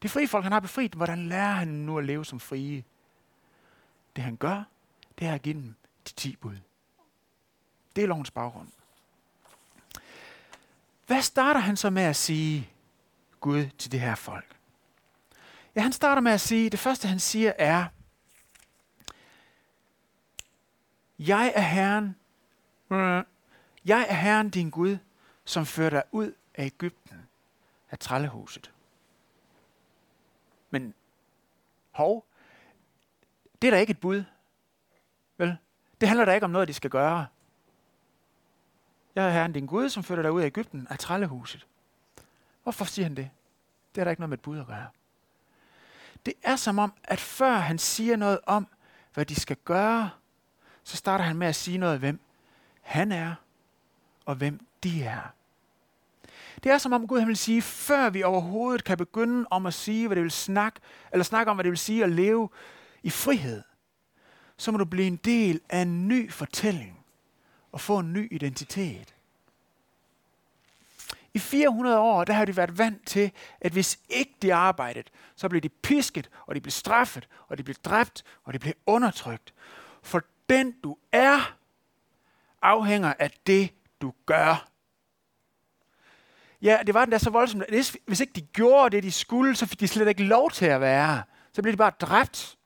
Det 0.01 0.12
frie 0.12 0.27
folk, 0.27 0.43
han 0.43 0.51
har 0.51 0.60
befriet, 0.60 0.93
hvordan 0.93 1.27
lærer 1.27 1.51
han 1.51 1.67
nu 1.67 1.98
at 1.98 2.05
leve 2.05 2.25
som 2.25 2.39
frie? 2.39 2.84
Det 4.15 4.24
han 4.24 4.38
gør, 4.38 4.63
det 5.20 5.27
er 5.27 5.34
at 5.34 5.41
give 5.41 5.56
dem 5.56 5.75
de 6.08 6.13
ti 6.13 6.36
bud. 6.36 6.58
Det 7.96 8.03
er 8.03 8.08
lovens 8.08 8.32
baggrund. 8.32 8.68
Hvad 11.08 11.22
starter 11.22 11.60
han 11.60 11.77
så 11.77 11.89
med 11.89 12.03
at 12.03 12.15
sige 12.15 12.70
Gud 13.39 13.70
til 13.77 13.91
det 13.91 14.00
her 14.00 14.15
folk? 14.15 14.56
Ja, 15.75 15.82
han 15.82 15.91
starter 15.91 16.22
med 16.22 16.32
at 16.32 16.41
sige, 16.41 16.70
det 16.70 16.80
første 16.80 17.08
han 17.08 17.20
siger 17.20 17.53
er, 17.58 17.86
jeg 21.20 21.51
er 21.56 21.62
Herren, 21.62 22.15
jeg 23.86 24.06
er 24.10 24.13
Herren 24.13 24.50
din 24.50 24.70
Gud, 24.70 24.98
som 25.46 25.65
fører 25.65 25.89
dig 25.89 26.03
ud 26.12 26.34
af 26.56 26.65
Ægypten, 26.65 27.18
af 27.91 28.00
trællehuset. 28.00 28.72
Men 30.70 30.94
hov, 31.91 32.25
det 33.62 33.68
er 33.68 33.72
da 33.72 33.77
ikke 33.77 33.91
et 33.91 34.00
bud. 34.00 34.24
Vel? 35.38 35.58
Det 36.01 36.10
handler 36.10 36.25
da 36.25 36.34
ikke 36.34 36.46
om 36.46 36.51
noget, 36.51 36.68
de 36.68 36.74
skal 36.74 36.89
gøre. 36.89 37.27
Jeg 39.15 39.25
er 39.25 39.30
Herren 39.30 39.53
din 39.53 39.65
Gud, 39.65 39.89
som 39.89 40.03
fører 40.03 40.22
dig 40.22 40.32
ud 40.32 40.41
af 40.41 40.46
Ægypten, 40.46 40.88
af 40.89 41.00
trællehuset. 41.00 41.68
Hvorfor 42.63 42.86
siger 42.86 43.06
han 43.06 43.15
det? 43.15 43.30
Det 43.96 44.01
er 44.01 44.06
der 44.06 44.12
ikke 44.12 44.22
noget 44.22 44.30
med 44.30 44.38
et 44.38 44.41
bud 44.41 44.60
at 44.60 44.68
gøre. 44.68 44.88
Det 46.25 46.34
er 46.44 46.56
som 46.56 46.80
om, 46.80 46.94
at 47.03 47.20
før 47.20 47.53
han 47.53 47.77
siger 47.77 48.15
noget 48.15 48.39
om, 48.46 48.68
hvad 49.13 49.25
de 49.25 49.36
skal 49.36 49.58
gøre, 49.65 50.10
så 50.84 50.98
starter 50.98 51.24
han 51.24 51.38
med 51.38 51.48
at 51.48 51.56
sige 51.56 51.77
noget 51.77 51.94
om, 51.96 52.00
hvem 52.00 52.20
han 52.82 53.12
er, 53.12 53.36
og 54.25 54.36
hvem 54.36 54.60
de 54.84 55.03
er. 55.03 55.22
Det 56.63 56.72
er 56.72 56.77
som 56.77 56.94
om 56.94 57.08
Gud 57.08 57.20
han 57.20 57.27
vil 57.27 57.38
sige, 57.38 57.62
før 57.62 58.10
vi 58.10 58.24
overhovedet 58.24 58.84
kan 58.84 58.98
begynde 58.98 59.48
om 59.50 59.65
at 59.65 59.74
sige, 59.74 60.08
hvad 60.08 60.15
det 60.15 60.24
vil 60.24 60.32
snakke, 60.32 60.80
eller 61.12 61.24
snakke 61.24 61.50
om, 61.50 61.58
hvad 61.58 61.63
det 61.63 61.70
vil 61.70 61.77
sige 61.77 62.03
at 62.03 62.10
leve 62.10 62.50
i 63.03 63.10
frihed, 63.10 63.63
så 64.58 64.72
må 64.72 64.77
du 64.77 64.86
blive 64.86 65.08
en 65.08 65.15
del 65.15 65.62
af 65.70 65.79
en 65.79 66.08
ny 66.08 66.31
fortælling 66.31 67.05
og 67.72 67.81
få 67.81 68.00
en 68.00 68.13
ny 68.13 68.34
identitet. 68.34 69.13
I 71.34 71.39
400 71.39 72.00
år, 72.00 72.24
der 72.24 72.34
har 72.34 72.46
de 72.46 72.58
været 72.58 72.77
vant 72.77 73.08
til, 73.08 73.31
at 73.62 73.72
hvis 73.72 74.00
ikke 74.10 74.34
de 74.41 74.53
arbejdede, 74.53 75.10
så 75.36 75.50
blev 75.50 75.62
de 75.62 75.70
pisket, 75.70 76.29
og 76.46 76.55
de 76.55 76.62
blev 76.62 76.72
straffet, 76.72 77.27
og 77.48 77.58
de 77.58 77.63
blev 77.63 77.75
dræbt, 77.75 78.24
og 78.43 78.53
de 78.53 78.60
blev 78.60 78.74
undertrykt. 78.86 79.53
For 80.03 80.22
den 80.50 80.72
du 80.84 80.98
er, 81.12 81.58
afhænger 82.62 83.13
af 83.20 83.31
det, 83.48 83.74
du 84.01 84.13
gør. 84.25 84.67
Ja, 86.62 86.79
det 86.86 86.93
var 86.93 87.05
den 87.05 87.12
der 87.12 87.17
så 87.17 87.29
voldsomt, 87.29 87.63
at 87.63 87.98
hvis 88.05 88.20
ikke 88.20 88.34
de 88.34 88.41
gjorde 88.41 88.96
det, 88.96 89.03
de 89.03 89.12
skulle, 89.12 89.55
så 89.55 89.65
fik 89.65 89.79
de 89.79 89.88
slet 89.88 90.08
ikke 90.08 90.24
lov 90.24 90.51
til 90.51 90.65
at 90.65 90.81
være. 90.81 91.24
Så 91.53 91.62
blev 91.62 91.72
de 91.72 91.77
bare 91.77 91.91
dræbt. 92.01 92.58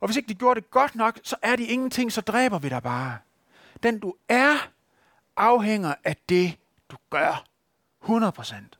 Og 0.00 0.08
hvis 0.08 0.16
ikke 0.16 0.28
de 0.28 0.34
gjorde 0.34 0.60
det 0.60 0.70
godt 0.70 0.94
nok, 0.94 1.18
så 1.22 1.36
er 1.42 1.56
de 1.56 1.64
ingenting, 1.64 2.12
så 2.12 2.20
dræber 2.20 2.58
vi 2.58 2.68
dig 2.68 2.82
bare. 2.82 3.18
Den 3.82 3.98
du 3.98 4.14
er, 4.28 4.70
afhænger 5.36 5.94
af 6.04 6.16
det, 6.28 6.58
du 6.90 6.96
gør. 7.10 7.44
100 8.02 8.32
procent. 8.32 8.78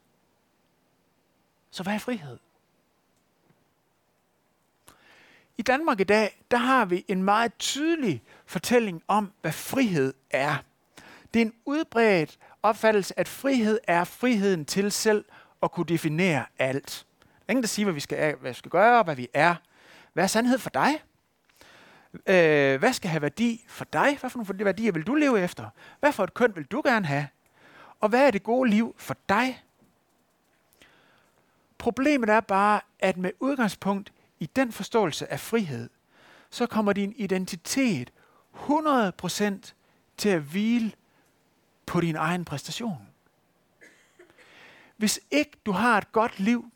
Så 1.71 1.83
hvad 1.83 1.95
er 1.95 1.99
frihed? 1.99 2.39
I 5.59 5.63
Danmark 5.63 6.01
i 6.01 6.05
dag, 6.05 6.45
der 6.51 6.57
har 6.57 6.85
vi 6.85 7.05
en 7.09 7.23
meget 7.23 7.53
tydelig 7.59 8.23
fortælling 8.47 9.03
om, 9.09 9.33
hvad 9.41 9.53
frihed 9.53 10.15
er. 10.31 10.57
Det 11.35 11.43
er 11.43 11.47
en 11.47 11.55
udbredt 11.65 12.39
opfattelse, 12.63 13.19
at 13.19 13.29
frihed 13.29 13.79
er 13.85 14.05
friheden 14.05 14.65
til 14.65 14.93
selv 14.93 15.25
at 15.63 15.73
kunne 15.73 15.87
definere 15.87 16.45
alt. 16.59 17.07
Der 17.27 17.45
er 17.49 17.51
ingen, 17.53 17.63
der 17.63 17.69
siger, 17.69 17.87
hvad 17.87 17.95
vi 17.95 18.01
skal, 18.01 18.37
hvad 18.37 18.51
vi 18.51 18.55
skal 18.55 18.71
gøre, 18.71 19.03
hvad 19.03 19.17
vi 19.17 19.29
er. 19.35 19.55
Hvad 20.13 20.25
er 20.25 20.29
sandhed 20.29 20.59
for 20.59 20.71
dig? 20.71 21.03
Øh, 22.15 22.79
hvad 22.79 22.93
skal 22.93 23.11
have 23.11 23.23
værdi 23.23 23.65
for 23.69 23.85
dig? 23.85 24.17
Hvad 24.21 24.31
for 24.31 24.39
nogle 24.39 24.65
værdier 24.65 24.93
vil 24.93 25.03
du 25.03 25.15
leve 25.15 25.41
efter? 25.41 25.71
Hvad 26.01 26.13
for 26.13 26.25
et 26.25 26.35
køn 26.35 26.57
vil 26.57 26.65
du 26.65 26.83
gerne 26.85 27.07
have? 27.07 27.29
Og 28.01 28.09
hvad 28.09 28.27
er 28.27 28.31
det 28.31 28.43
gode 28.43 28.71
liv 28.71 28.95
for 28.99 29.17
dig? 29.29 29.63
Problemet 31.79 32.29
er 32.29 32.41
bare, 32.41 32.81
at 32.99 33.17
med 33.17 33.31
udgangspunkt 33.41 34.13
i 34.39 34.47
den 34.47 34.73
forståelse 34.73 35.33
af 35.33 35.41
frihed, 35.41 35.91
så 36.51 36.67
kommer 36.67 36.93
din 36.93 37.13
identitet 37.17 38.13
100% 38.55 39.73
til 40.17 40.29
at 40.29 40.41
hvile 40.41 40.93
på 41.87 42.01
din 42.01 42.17
egen 42.17 42.45
præstation. 42.45 43.09
Hvis 44.97 45.21
ikke 45.31 45.51
du 45.67 45.73
har 45.73 45.99
et 45.99 46.13
godt 46.13 46.41
liv, 46.41 46.71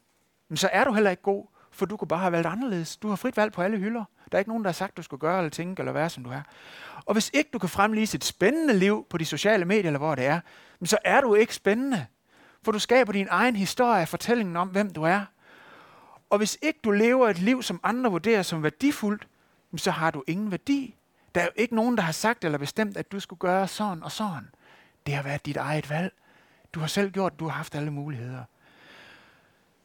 så 0.54 0.68
er 0.72 0.84
du 0.84 0.92
heller 0.92 1.10
ikke 1.10 1.22
god, 1.22 1.46
for 1.70 1.86
du 1.86 1.96
kunne 1.96 2.08
bare 2.08 2.20
have 2.20 2.32
valgt 2.32 2.46
anderledes. 2.46 2.96
Du 2.96 3.08
har 3.08 3.16
frit 3.16 3.36
valg 3.36 3.52
på 3.52 3.62
alle 3.62 3.78
hylder. 3.78 4.04
Der 4.32 4.36
er 4.36 4.40
ikke 4.40 4.50
nogen, 4.50 4.64
der 4.64 4.68
har 4.68 4.72
sagt, 4.72 4.96
du 4.96 5.02
skal 5.02 5.18
gøre 5.18 5.38
eller 5.38 5.50
tænke 5.50 5.80
eller 5.80 5.92
være, 5.92 6.10
som 6.10 6.24
du 6.24 6.30
er. 6.30 6.42
Og 7.04 7.12
hvis 7.12 7.30
ikke 7.34 7.50
du 7.52 7.58
kan 7.58 7.68
fremvise 7.68 8.16
et 8.16 8.24
spændende 8.24 8.74
liv 8.74 9.06
på 9.10 9.18
de 9.18 9.24
sociale 9.24 9.64
medier, 9.64 9.86
eller 9.86 9.98
hvor 9.98 10.14
det 10.14 10.26
er, 10.26 10.40
så 10.84 10.98
er 11.04 11.20
du 11.20 11.34
ikke 11.34 11.54
spændende. 11.54 12.06
For 12.62 12.72
du 12.72 12.78
skaber 12.78 13.12
din 13.12 13.26
egen 13.30 13.56
historie, 13.56 14.06
fortællingen 14.06 14.56
om, 14.56 14.68
hvem 14.68 14.90
du 14.90 15.02
er. 15.02 15.24
Og 16.30 16.38
hvis 16.38 16.58
ikke 16.62 16.80
du 16.84 16.90
lever 16.90 17.28
et 17.28 17.38
liv, 17.38 17.62
som 17.62 17.80
andre 17.82 18.10
vurderer 18.10 18.42
som 18.42 18.62
værdifuldt, 18.62 19.28
så 19.76 19.90
har 19.90 20.10
du 20.10 20.24
ingen 20.26 20.50
værdi. 20.50 20.94
Der 21.34 21.40
er 21.40 21.44
jo 21.44 21.50
ikke 21.56 21.74
nogen, 21.74 21.96
der 21.96 22.02
har 22.02 22.12
sagt 22.12 22.44
eller 22.44 22.58
bestemt, 22.58 22.96
at 22.96 23.12
du 23.12 23.20
skulle 23.20 23.40
gøre 23.40 23.68
sådan 23.68 24.02
og 24.02 24.12
sådan. 24.12 24.48
Det 25.06 25.14
har 25.14 25.22
været 25.22 25.46
dit 25.46 25.56
eget 25.56 25.90
valg. 25.90 26.12
Du 26.74 26.80
har 26.80 26.86
selv 26.86 27.10
gjort, 27.10 27.38
du 27.38 27.44
har 27.44 27.52
haft 27.52 27.74
alle 27.74 27.90
muligheder. 27.90 28.44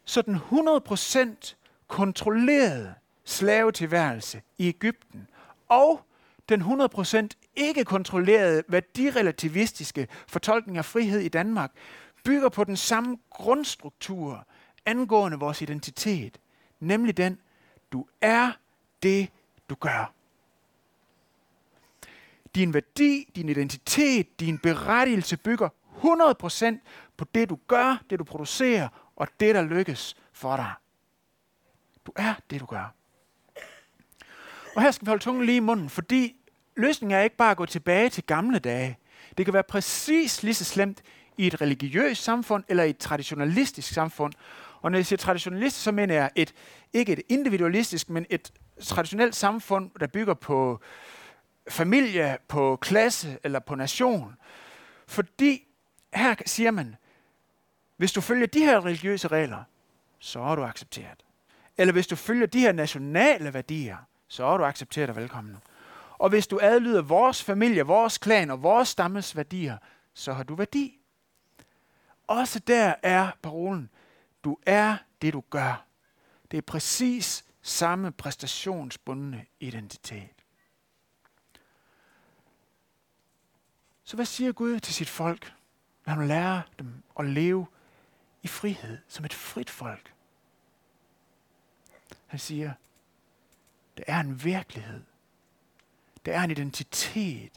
Så 0.06 0.22
den 0.22 0.36
100% 0.36 1.56
kontrollerede 1.88 2.94
slavetilværelse 3.27 4.41
i 4.57 4.67
Ægypten 4.67 5.27
og 5.69 6.01
den 6.50 6.62
100% 6.62 7.27
ikke 7.55 7.86
kontrollerede 7.86 8.63
værdirelativistiske 8.67 10.07
fortolkning 10.27 10.77
af 10.77 10.86
frihed 10.86 11.19
i 11.19 11.27
Danmark 11.27 11.72
bygger 12.24 12.50
på 12.50 12.63
den 12.63 12.77
samme 12.77 13.17
grundstruktur 13.29 14.46
angående 14.86 15.39
vores 15.39 15.62
identitet, 15.62 16.39
nemlig 16.79 17.17
den, 17.17 17.39
du 17.91 18.05
er 18.22 18.51
det, 19.03 19.29
du 19.69 19.75
gør. 19.75 20.13
Din 22.55 22.74
værdi, 22.74 23.29
din 23.36 23.50
identitet, 23.50 24.39
din 24.39 24.57
berettigelse 24.57 25.38
bygger 25.38 25.69
100% 25.98 26.77
på 27.17 27.25
det, 27.36 27.50
du 27.50 27.60
gør, 27.67 28.03
det 28.10 28.19
du 28.19 28.24
producerer, 28.24 28.88
og 29.15 29.27
det, 29.39 29.55
der 29.55 29.62
lykkes 29.62 30.15
for 30.31 30.55
dig. 30.55 30.74
Du 32.05 32.12
er 32.15 32.34
det, 32.50 32.62
du 32.62 32.65
gør. 32.65 32.93
Og 34.77 34.84
her 34.84 34.91
skal 34.91 35.05
vi 35.05 35.10
holde 35.10 35.24
tungen 35.24 35.46
lige 35.46 35.55
i 35.55 35.60
munden, 35.60 35.89
fordi 35.89 36.36
løsningen 36.75 37.17
er 37.17 37.22
ikke 37.22 37.36
bare 37.36 37.51
at 37.51 37.57
gå 37.57 37.65
tilbage 37.65 38.10
til 38.10 38.24
gamle 38.24 38.60
dage. 38.60 38.98
Det 39.38 39.46
kan 39.46 39.53
være 39.53 39.63
præcis 39.63 40.43
lige 40.43 40.53
så 40.53 40.65
slemt 40.65 41.01
i 41.38 41.48
et 41.48 41.62
religiøst 41.62 42.24
samfund 42.24 42.63
eller 42.67 42.84
i 42.84 42.89
et 42.89 42.98
traditionalistisk 42.98 43.93
samfund. 43.93 44.34
Og 44.81 44.91
når 44.91 44.98
jeg 44.98 45.05
siger 45.05 45.17
traditionalistisk, 45.17 45.84
så 45.84 45.91
mener 45.91 46.15
jeg 46.15 46.31
et, 46.36 46.53
ikke 46.93 47.13
et 47.13 47.22
individualistisk, 47.29 48.10
men 48.10 48.25
et 48.29 48.51
traditionelt 48.84 49.36
samfund, 49.36 49.91
der 50.00 50.07
bygger 50.07 50.34
på 50.34 50.79
familie, 51.69 52.38
på 52.48 52.75
klasse 52.75 53.38
eller 53.43 53.60
på 53.60 53.75
nation. 53.75 54.36
Fordi 55.07 55.67
her 56.13 56.36
siger 56.46 56.72
man, 56.72 56.96
hvis 57.98 58.12
du 58.12 58.22
følger 58.22 58.48
de 58.48 58.60
her 58.60 58.86
religiøse 58.86 59.27
regler, 59.27 59.63
så 60.19 60.39
er 60.39 60.55
du 60.55 60.63
accepteret. 60.63 61.25
Eller 61.77 61.93
hvis 61.93 62.07
du 62.07 62.15
følger 62.15 62.48
de 62.48 62.60
her 62.60 62.72
nationale 62.72 63.53
værdier, 63.53 63.98
så 64.27 64.46
er 64.46 64.57
du 64.57 64.65
accepteret 64.65 65.10
og 65.10 65.15
velkommen. 65.15 65.57
Og 66.17 66.29
hvis 66.29 66.48
du 66.48 66.60
adlyder 66.62 67.01
vores 67.01 67.43
familie, 67.43 67.81
vores 67.81 68.17
klan 68.17 68.51
og 68.51 68.63
vores 68.63 68.88
stammes 68.88 69.36
værdier, 69.36 69.77
så 70.13 70.34
har 70.34 70.43
du 70.43 70.55
værdi. 70.55 71.00
Også 72.27 72.60
der 72.60 72.96
er 73.03 73.31
parolen, 73.41 73.89
du 74.43 74.57
er 74.65 74.98
det, 75.22 75.34
du 75.34 75.43
gør. 75.50 75.86
Det 76.51 76.57
er 76.57 76.62
præcis 76.62 77.46
samme 77.62 78.12
præstationsbundne 78.12 79.46
identitet. 79.60 80.29
Så 84.03 84.15
hvad 84.15 84.25
siger 84.25 84.51
Gud 84.51 84.79
til 84.79 84.93
sit 84.93 85.10
folk, 85.10 85.53
når 86.05 86.13
han 86.13 86.27
lærer 86.27 86.62
dem 86.79 87.03
at 87.19 87.25
leve 87.25 87.67
i 88.43 88.48
frihed, 88.48 88.98
som 89.07 89.25
et 89.25 89.34
frit 89.34 89.69
folk? 89.69 90.13
Han 92.27 92.39
siger, 92.39 92.74
det 93.98 94.06
er 94.08 94.20
en 94.20 94.44
virkelighed. 94.44 95.01
Det 96.25 96.34
er 96.34 96.42
en 96.42 96.51
identitet 96.51 97.51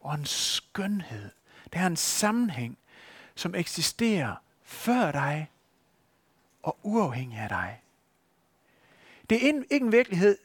og 0.00 0.14
en 0.14 0.26
skønhed. 0.26 1.30
Det 1.72 1.80
er 1.80 1.86
en 1.86 1.96
sammenhæng, 1.96 2.78
som 3.34 3.54
eksisterer 3.54 4.34
før 4.62 5.12
dig 5.12 5.50
og 6.62 6.78
uafhængig 6.82 7.38
af 7.38 7.48
dig. 7.48 7.80
Det 9.30 9.36
er 9.36 9.62
ikke 9.70 9.84
en 9.84 9.92
virkelighed, 9.92 10.38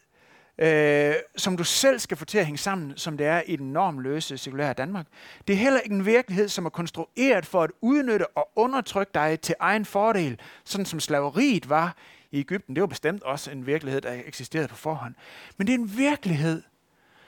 øh, 0.57 1.15
som 1.37 1.57
du 1.57 1.63
selv 1.63 1.99
skal 1.99 2.17
få 2.17 2.25
til 2.25 2.37
at 2.37 2.45
hænge 2.45 2.57
sammen, 2.57 2.97
som 2.97 3.17
det 3.17 3.27
er 3.27 3.41
i 3.41 3.55
den 3.55 3.73
normløse 3.73 4.37
sekulære 4.37 4.73
Danmark. 4.73 5.05
Det 5.47 5.53
er 5.53 5.57
heller 5.57 5.79
ikke 5.79 5.95
en 5.95 6.05
virkelighed, 6.05 6.47
som 6.47 6.65
er 6.65 6.69
konstrueret 6.69 7.45
for 7.45 7.63
at 7.63 7.71
udnytte 7.81 8.27
og 8.27 8.49
undertrykke 8.55 9.11
dig 9.13 9.39
til 9.39 9.55
egen 9.59 9.85
fordel, 9.85 10.39
sådan 10.63 10.85
som 10.85 10.99
slaveriet 10.99 11.69
var 11.69 11.95
i 12.31 12.39
Ægypten. 12.39 12.75
Det 12.75 12.81
var 12.81 12.87
bestemt 12.87 13.23
også 13.23 13.51
en 13.51 13.65
virkelighed, 13.65 14.01
der 14.01 14.21
eksisterede 14.25 14.67
på 14.67 14.75
forhånd. 14.75 15.15
Men 15.57 15.67
det 15.67 15.73
er 15.73 15.77
en 15.77 15.97
virkelighed, 15.97 16.63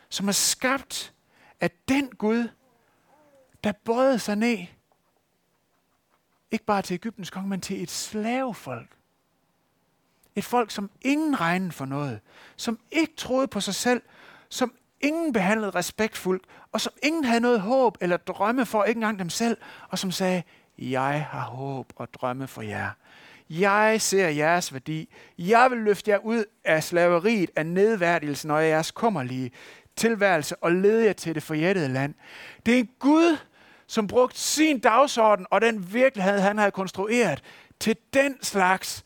som 0.09 0.27
er 0.27 0.31
skabt 0.31 1.13
af 1.59 1.71
den 1.87 2.09
Gud, 2.09 2.49
der 3.63 3.71
bøjede 3.71 4.19
sig 4.19 4.35
ned, 4.35 4.57
ikke 6.51 6.65
bare 6.65 6.81
til 6.81 6.93
Ægyptens 6.93 7.29
konge, 7.29 7.49
men 7.49 7.61
til 7.61 7.83
et 7.83 7.91
slavefolk. 7.91 8.89
Et 10.35 10.43
folk, 10.43 10.71
som 10.71 10.91
ingen 11.01 11.41
regnede 11.41 11.71
for 11.71 11.85
noget, 11.85 12.19
som 12.55 12.79
ikke 12.91 13.15
troede 13.15 13.47
på 13.47 13.59
sig 13.59 13.75
selv, 13.75 14.01
som 14.49 14.73
ingen 15.01 15.33
behandlede 15.33 15.71
respektfuldt, 15.71 16.43
og 16.71 16.81
som 16.81 16.93
ingen 17.03 17.23
havde 17.23 17.39
noget 17.39 17.61
håb 17.61 17.97
eller 18.01 18.17
drømme 18.17 18.65
for, 18.65 18.83
ikke 18.83 18.97
engang 18.97 19.19
dem 19.19 19.29
selv, 19.29 19.57
og 19.89 19.99
som 19.99 20.11
sagde, 20.11 20.43
jeg 20.77 21.27
har 21.31 21.41
håb 21.41 21.93
og 21.95 22.13
drømme 22.13 22.47
for 22.47 22.61
jer. 22.61 22.89
Jeg 23.59 24.01
ser 24.01 24.27
jeres 24.27 24.73
værdi. 24.73 25.09
Jeg 25.37 25.71
vil 25.71 25.79
løfte 25.79 26.11
jer 26.11 26.17
ud 26.17 26.45
af 26.63 26.83
slaveriet, 26.83 27.49
af 27.55 27.65
nedværdigelsen 27.65 28.51
og 28.51 28.67
jeres 28.67 28.91
kummerlige 28.91 29.51
tilværelse 29.95 30.55
og 30.55 30.71
lede 30.71 31.05
jer 31.05 31.13
til 31.13 31.35
det 31.35 31.43
forjættede 31.43 31.87
land. 31.87 32.13
Det 32.65 32.73
er 32.73 32.79
en 32.79 32.89
Gud, 32.99 33.37
som 33.87 34.07
brugte 34.07 34.39
sin 34.39 34.79
dagsorden 34.79 35.45
og 35.49 35.61
den 35.61 35.93
virkelighed, 35.93 36.39
han 36.39 36.57
havde 36.57 36.71
konstrueret, 36.71 37.43
til 37.79 37.97
den 38.13 38.43
slags, 38.43 39.05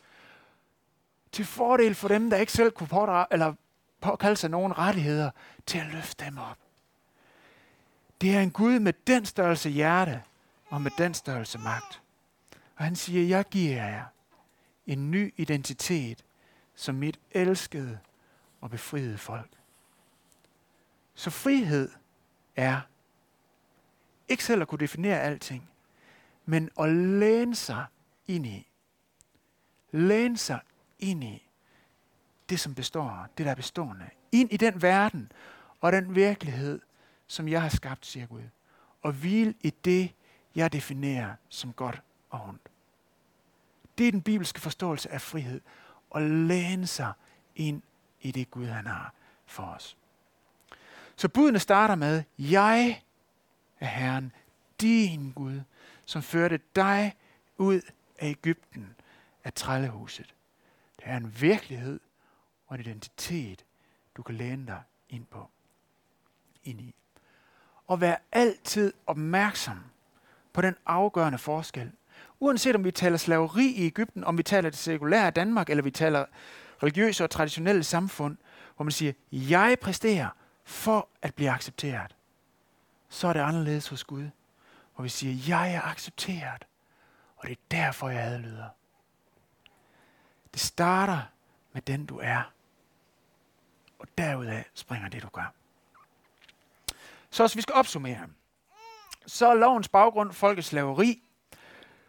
til 1.31 1.45
fordel 1.45 1.95
for 1.95 2.07
dem, 2.07 2.29
der 2.29 2.37
ikke 2.37 2.51
selv 2.51 2.71
kunne 2.71 2.87
pådrage, 2.87 3.25
eller 3.31 3.53
påkalde 4.01 4.37
sig 4.37 4.49
nogen 4.49 4.77
rettigheder, 4.77 5.31
til 5.65 5.77
at 5.77 5.85
løfte 5.93 6.25
dem 6.25 6.37
op. 6.37 6.57
Det 8.21 8.35
er 8.35 8.39
en 8.39 8.51
Gud 8.51 8.79
med 8.79 8.93
den 9.07 9.25
størrelse 9.25 9.69
hjerte 9.69 10.21
og 10.69 10.81
med 10.81 10.91
den 10.97 11.13
størrelse 11.13 11.57
magt. 11.57 12.01
Og 12.75 12.83
han 12.83 12.95
siger, 12.95 13.27
jeg 13.27 13.45
giver 13.45 13.75
jer 13.75 14.03
en 14.87 15.11
ny 15.11 15.33
identitet 15.37 16.25
som 16.75 16.95
mit 16.95 17.19
elskede 17.31 17.99
og 18.61 18.69
befriede 18.69 19.17
folk. 19.17 19.49
Så 21.13 21.29
frihed 21.29 21.91
er 22.55 22.81
ikke 24.27 24.43
selv 24.43 24.61
at 24.61 24.67
kunne 24.67 24.79
definere 24.79 25.21
alting, 25.21 25.69
men 26.45 26.69
at 26.79 26.89
læne 26.93 27.55
sig 27.55 27.85
ind 28.27 28.45
i. 28.45 28.67
Læne 29.91 30.37
sig 30.37 30.59
ind 30.99 31.23
i 31.23 31.49
det, 32.49 32.59
som 32.59 32.75
består, 32.75 33.27
det 33.37 33.45
der 33.45 33.51
er 33.51 33.55
bestående. 33.55 34.09
Ind 34.31 34.53
i 34.53 34.57
den 34.57 34.81
verden 34.81 35.31
og 35.79 35.91
den 35.91 36.15
virkelighed, 36.15 36.79
som 37.27 37.47
jeg 37.47 37.61
har 37.61 37.69
skabt, 37.69 38.05
siger 38.05 38.25
Gud. 38.25 38.43
Og 39.01 39.11
hvile 39.11 39.53
i 39.61 39.69
det, 39.69 40.13
jeg 40.55 40.73
definerer 40.73 41.35
som 41.49 41.73
godt 41.73 42.01
og 42.29 42.43
ondt. 42.47 42.69
Det 43.97 44.07
er 44.07 44.11
den 44.11 44.21
bibelske 44.21 44.61
forståelse 44.61 45.11
af 45.11 45.21
frihed. 45.21 45.61
Og 46.09 46.21
læne 46.21 46.87
sig 46.87 47.13
ind 47.55 47.81
i 48.21 48.31
det 48.31 48.51
Gud, 48.51 48.65
han 48.65 48.87
har 48.87 49.13
for 49.45 49.63
os. 49.63 49.97
Så 51.15 51.29
budene 51.29 51.59
starter 51.59 51.95
med, 51.95 52.23
jeg 52.39 53.03
er 53.79 53.85
Herren, 53.85 54.31
din 54.81 55.31
Gud, 55.31 55.61
som 56.05 56.21
førte 56.21 56.59
dig 56.75 57.15
ud 57.57 57.81
af 58.19 58.27
Ægypten, 58.27 58.95
af 59.43 59.53
trællehuset. 59.53 60.35
Det 60.97 61.05
er 61.07 61.17
en 61.17 61.41
virkelighed 61.41 61.99
og 62.67 62.75
en 62.75 62.81
identitet, 62.81 63.65
du 64.17 64.23
kan 64.23 64.35
læne 64.35 64.65
dig 64.65 64.83
ind 65.09 65.25
på. 65.25 65.49
Ind 66.63 66.81
i. 66.81 66.95
Og 67.87 68.01
vær 68.01 68.15
altid 68.31 68.93
opmærksom 69.05 69.83
på 70.53 70.61
den 70.61 70.75
afgørende 70.85 71.37
forskel. 71.37 71.91
Uanset 72.39 72.75
om 72.75 72.83
vi 72.83 72.91
taler 72.91 73.17
slaveri 73.17 73.65
i 73.65 73.85
Ægypten, 73.85 74.23
om 74.23 74.37
vi 74.37 74.43
taler 74.43 74.69
det 74.69 74.79
sekulære 74.79 75.31
Danmark, 75.31 75.69
eller 75.69 75.83
vi 75.83 75.91
taler 75.91 76.25
religiøse 76.83 77.23
og 77.23 77.29
traditionelle 77.29 77.83
samfund, 77.83 78.37
hvor 78.75 78.83
man 78.83 78.91
siger, 78.91 79.13
jeg 79.31 79.77
præsterer 79.81 80.29
for 80.63 81.09
at 81.21 81.35
blive 81.35 81.49
accepteret 81.49 82.17
så 83.09 83.27
er 83.27 83.33
det 83.33 83.39
anderledes 83.39 83.87
hos 83.87 84.03
Gud. 84.03 84.29
Hvor 84.95 85.03
vi 85.03 85.09
siger, 85.09 85.57
jeg 85.57 85.73
er 85.73 85.81
accepteret, 85.81 86.67
og 87.35 87.47
det 87.47 87.51
er 87.51 87.61
derfor, 87.71 88.09
jeg 88.09 88.23
adlyder. 88.23 88.69
Det 90.53 90.61
starter 90.61 91.21
med 91.73 91.81
den, 91.81 92.05
du 92.05 92.19
er. 92.23 92.53
Og 93.99 94.07
derudaf 94.17 94.69
springer 94.73 95.09
det, 95.09 95.23
du 95.23 95.27
gør. 95.27 95.53
Så 97.29 97.43
hvis 97.43 97.55
vi 97.55 97.61
skal 97.61 97.75
opsummere, 97.75 98.27
så 99.25 99.47
er 99.47 99.53
lovens 99.53 99.89
baggrund 99.89 100.33
folkets 100.33 100.67
slaveri, 100.67 101.23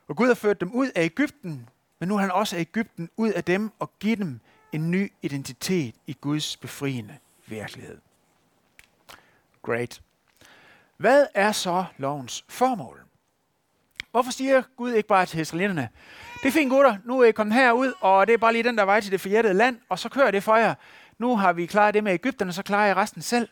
og 0.09 0.17
Gud 0.17 0.27
har 0.27 0.35
ført 0.35 0.61
dem 0.61 0.73
ud 0.73 0.91
af 0.95 1.05
Ægypten, 1.05 1.69
men 1.99 2.09
nu 2.09 2.15
har 2.15 2.21
han 2.21 2.31
også 2.31 2.57
af 2.57 2.61
Ægypten 2.61 3.11
ud 3.17 3.31
af 3.31 3.45
dem 3.45 3.73
og 3.79 3.91
givet 3.99 4.19
dem 4.19 4.41
en 4.73 4.91
ny 4.91 5.13
identitet 5.23 5.95
i 6.07 6.17
Guds 6.21 6.57
befriende 6.57 7.19
virkelighed. 7.47 7.99
Great. 9.63 10.03
Hvad 10.97 11.27
er 11.35 11.53
så 11.53 11.85
lovens 11.97 12.45
formål? 12.49 13.03
Hvorfor 14.11 14.31
siger 14.31 14.63
Gud 14.77 14.93
ikke 14.93 15.09
bare 15.09 15.27
til 15.27 15.41
israelitterne, 15.41 15.89
det 16.43 16.49
er 16.49 16.53
fint 16.53 16.71
gutter, 16.71 16.97
nu 17.05 17.21
er 17.21 17.25
I 17.25 17.33
kommet 17.33 17.55
herud, 17.55 17.93
og 18.01 18.27
det 18.27 18.33
er 18.33 18.39
bare 18.39 18.53
lige 18.53 18.63
den 18.63 18.79
der 18.79 18.85
vej 18.85 19.01
til 19.01 19.13
det 19.13 19.21
forjættede 19.21 19.55
land, 19.55 19.79
og 19.89 19.99
så 19.99 20.09
kører 20.09 20.31
det 20.31 20.43
for 20.43 20.57
jer. 20.57 20.75
Nu 21.19 21.37
har 21.37 21.53
vi 21.53 21.67
klaret 21.67 21.95
det 21.95 22.05
med 22.05 22.13
Ægypterne, 22.13 22.53
så 22.53 22.63
klarer 22.63 22.87
jeg 22.87 22.97
resten 22.97 23.23
selv. 23.23 23.49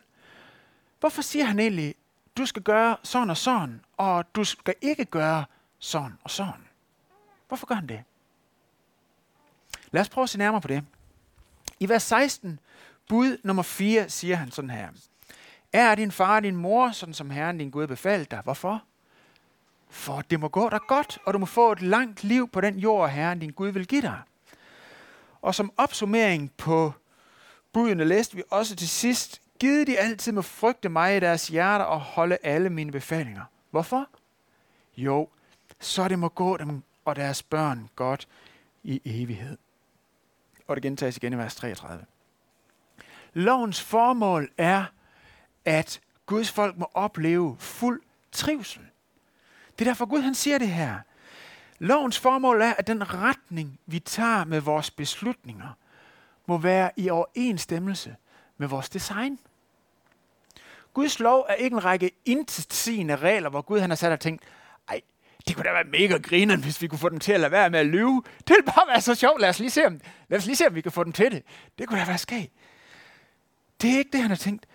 Hvorfor 0.99 1.21
siger 1.21 1.45
han 1.45 1.59
egentlig, 1.59 1.95
du 2.37 2.45
skal 2.45 2.61
gøre 2.61 2.97
sådan 3.03 3.29
og 3.29 3.37
sådan, 3.37 3.81
og 3.97 4.35
du 4.35 4.43
skal 4.43 4.75
ikke 4.81 5.05
gøre 5.05 5.45
sådan 5.79 6.17
og 6.23 6.31
sådan? 6.31 6.67
Hvorfor 7.47 7.67
gør 7.67 7.75
han 7.75 7.89
det? 7.89 8.03
Lad 9.91 10.01
os 10.01 10.09
prøve 10.09 10.23
at 10.23 10.29
se 10.29 10.37
nærmere 10.37 10.61
på 10.61 10.67
det. 10.67 10.85
I 11.79 11.89
vers 11.89 12.03
16, 12.03 12.59
bud 13.07 13.37
nummer 13.43 13.63
4, 13.63 14.09
siger 14.09 14.35
han 14.35 14.51
sådan 14.51 14.69
her. 14.69 14.89
Er 15.73 15.95
din 15.95 16.11
far 16.11 16.35
og 16.35 16.43
din 16.43 16.55
mor, 16.55 16.91
sådan 16.91 17.13
som 17.13 17.29
Herren 17.29 17.57
din 17.57 17.69
Gud 17.69 17.87
befalte 17.87 18.35
dig? 18.35 18.43
Hvorfor? 18.43 18.83
For 19.89 20.21
det 20.21 20.39
må 20.39 20.47
gå 20.47 20.69
dig 20.69 20.79
godt, 20.87 21.17
og 21.25 21.33
du 21.33 21.39
må 21.39 21.45
få 21.45 21.71
et 21.71 21.81
langt 21.81 22.23
liv 22.23 22.49
på 22.49 22.61
den 22.61 22.79
jord, 22.79 23.09
Herren 23.09 23.39
din 23.39 23.51
Gud 23.51 23.69
vil 23.69 23.87
give 23.87 24.01
dig. 24.01 24.21
Og 25.41 25.55
som 25.55 25.71
opsummering 25.77 26.51
på 26.57 26.93
budene 27.73 28.05
læste 28.05 28.35
vi 28.35 28.43
også 28.49 28.75
til 28.75 28.89
sidst, 28.89 29.41
Gid 29.59 29.85
de 29.85 29.99
altid 29.99 30.31
må 30.31 30.41
frygte 30.41 30.89
mig 30.89 31.17
i 31.17 31.19
deres 31.19 31.47
hjerter 31.47 31.85
og 31.85 31.99
holde 31.99 32.37
alle 32.43 32.69
mine 32.69 32.91
befalinger. 32.91 33.43
Hvorfor? 33.71 34.09
Jo, 34.97 35.29
så 35.79 36.07
det 36.07 36.19
må 36.19 36.29
gå 36.29 36.57
dem 36.57 36.83
og 37.05 37.15
deres 37.15 37.43
børn 37.43 37.89
godt 37.95 38.27
i 38.83 39.01
evighed. 39.05 39.57
Og 40.67 40.75
det 40.75 40.83
gentages 40.83 41.17
igen 41.17 41.33
i 41.33 41.37
vers 41.37 41.55
33. 41.55 42.05
Lovens 43.33 43.81
formål 43.81 44.51
er 44.57 44.85
at 45.65 46.01
Guds 46.25 46.51
folk 46.51 46.77
må 46.77 46.89
opleve 46.93 47.55
fuld 47.59 48.01
trivsel. 48.31 48.81
Det 49.79 49.87
er 49.87 49.89
derfor 49.89 50.05
Gud 50.05 50.21
han 50.21 50.35
siger 50.35 50.57
det 50.57 50.67
her. 50.67 50.99
Lovens 51.79 52.19
formål 52.19 52.61
er, 52.61 52.73
at 52.73 52.87
den 52.87 53.13
retning, 53.13 53.79
vi 53.85 53.99
tager 53.99 54.45
med 54.45 54.61
vores 54.61 54.91
beslutninger, 54.91 55.69
må 56.45 56.57
være 56.57 56.91
i 56.95 57.09
overensstemmelse 57.09 58.15
med 58.57 58.67
vores 58.67 58.89
design. 58.89 59.39
Guds 60.93 61.19
lov 61.19 61.45
er 61.49 61.53
ikke 61.53 61.73
en 61.73 61.85
række 61.85 62.11
intetsigende 62.25 63.15
regler, 63.15 63.49
hvor 63.49 63.61
Gud 63.61 63.79
han 63.79 63.89
har 63.89 63.95
sat 63.95 64.11
og 64.11 64.19
tænkt, 64.19 64.43
det 65.47 65.55
kunne 65.55 65.63
da 65.63 65.71
være 65.71 65.83
mega 65.83 66.17
grineren, 66.17 66.63
hvis 66.63 66.81
vi 66.81 66.87
kunne 66.87 66.99
få 66.99 67.09
dem 67.09 67.19
til 67.19 67.31
at 67.31 67.39
lade 67.39 67.51
være 67.51 67.69
med 67.69 67.79
at 67.79 67.85
lyve. 67.85 68.23
Det 68.37 68.49
ville 68.49 68.65
bare 68.65 68.87
være 68.87 69.01
så 69.01 69.15
sjovt. 69.15 69.41
Lad 69.41 69.49
os 69.49 69.59
lige 69.59 69.69
se, 69.69 69.85
om, 69.85 70.01
lad 70.29 70.37
os 70.37 70.45
lige 70.45 70.55
se, 70.55 70.67
om 70.67 70.75
vi 70.75 70.81
kan 70.81 70.91
få 70.91 71.03
dem 71.03 71.11
til 71.11 71.31
det. 71.31 71.43
Det 71.79 71.87
kunne 71.87 71.99
da 71.99 72.05
være 72.05 72.17
skægt. 72.17 72.53
Det 73.81 73.93
er 73.93 73.97
ikke 73.97 74.11
det, 74.11 74.21
han 74.21 74.29
har 74.29 74.37
tænkt. 74.37 74.65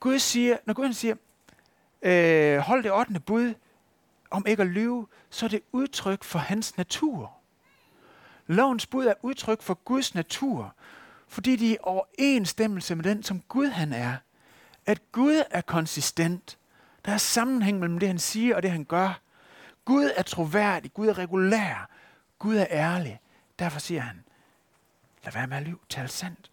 Gud 0.00 0.18
siger, 0.18 0.56
når 0.66 0.74
Gud 0.74 0.92
siger, 0.92 1.14
øh, 2.02 2.58
hold 2.58 2.82
det 2.82 2.92
8. 2.92 3.20
bud 3.20 3.54
om 4.30 4.44
ikke 4.46 4.62
at 4.62 4.68
lyve, 4.68 5.06
så 5.30 5.46
er 5.46 5.50
det 5.50 5.60
udtryk 5.72 6.24
for 6.24 6.38
hans 6.38 6.76
natur. 6.76 7.32
Lovens 8.46 8.86
bud 8.86 9.06
er 9.06 9.14
udtryk 9.22 9.62
for 9.62 9.74
Guds 9.74 10.14
natur, 10.14 10.74
fordi 11.28 11.56
de 11.56 11.70
er 11.70 11.74
i 11.74 11.78
overensstemmelse 11.82 12.94
med 12.94 13.04
den, 13.04 13.22
som 13.22 13.40
Gud 13.40 13.66
han 13.66 13.92
er. 13.92 14.16
At 14.86 15.12
Gud 15.12 15.42
er 15.50 15.60
konsistent. 15.60 16.58
Der 17.04 17.12
er 17.12 17.18
sammenhæng 17.18 17.78
mellem 17.78 17.98
det, 17.98 18.08
han 18.08 18.18
siger 18.18 18.56
og 18.56 18.62
det, 18.62 18.70
han 18.70 18.84
gør. 18.84 19.20
Gud 19.90 20.10
er 20.16 20.22
troværdig. 20.22 20.94
Gud 20.94 21.08
er 21.08 21.18
regulær. 21.18 21.88
Gud 22.38 22.56
er 22.56 22.66
ærlig. 22.70 23.20
Derfor 23.58 23.80
siger 23.80 24.00
han, 24.00 24.24
lad 25.24 25.32
være 25.32 25.46
med 25.46 25.56
at 25.56 25.62
lyve, 25.62 25.78
tal 25.88 26.08
sandt. 26.08 26.50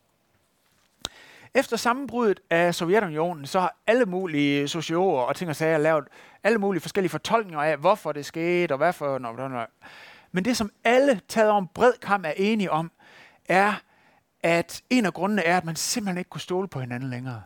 Efter 1.54 1.78
sammenbruddet 1.78 2.40
af 2.50 2.76
Sovjetunionen, 2.76 3.46
så 3.46 3.60
har 3.60 3.76
alle 3.88 4.06
mulige 4.06 4.68
sociologer 4.68 5.22
og 5.22 5.36
ting 5.36 5.50
og 5.50 5.56
sager 5.56 5.78
lavet 5.78 6.08
alle 6.44 6.58
mulige 6.58 6.82
forskellige 6.82 7.10
fortolkninger 7.10 7.62
af, 7.62 7.78
hvorfor 7.78 8.12
det 8.12 8.26
skete, 8.26 8.72
og 8.72 8.78
hvorfor... 8.78 9.18
Nå, 9.18 9.32
nå, 9.32 9.48
nå. 9.48 9.66
Men 10.32 10.46
det, 10.46 10.58
som 10.58 10.72
alle 10.84 11.22
taget 11.28 11.50
om 11.50 11.68
bred 11.68 11.94
kamp 12.02 12.26
er 12.26 12.34
enige 12.38 12.72
om, 12.72 12.92
er, 13.46 13.74
at 14.44 14.84
en 14.90 15.06
af 15.06 15.14
grundene 15.14 15.44
er, 15.44 15.58
at 15.58 15.66
man 15.66 15.76
simpelthen 15.76 16.18
ikke 16.18 16.30
kunne 16.30 16.42
stole 16.42 16.68
på 16.68 16.80
hinanden 16.80 17.10
længere. 17.10 17.42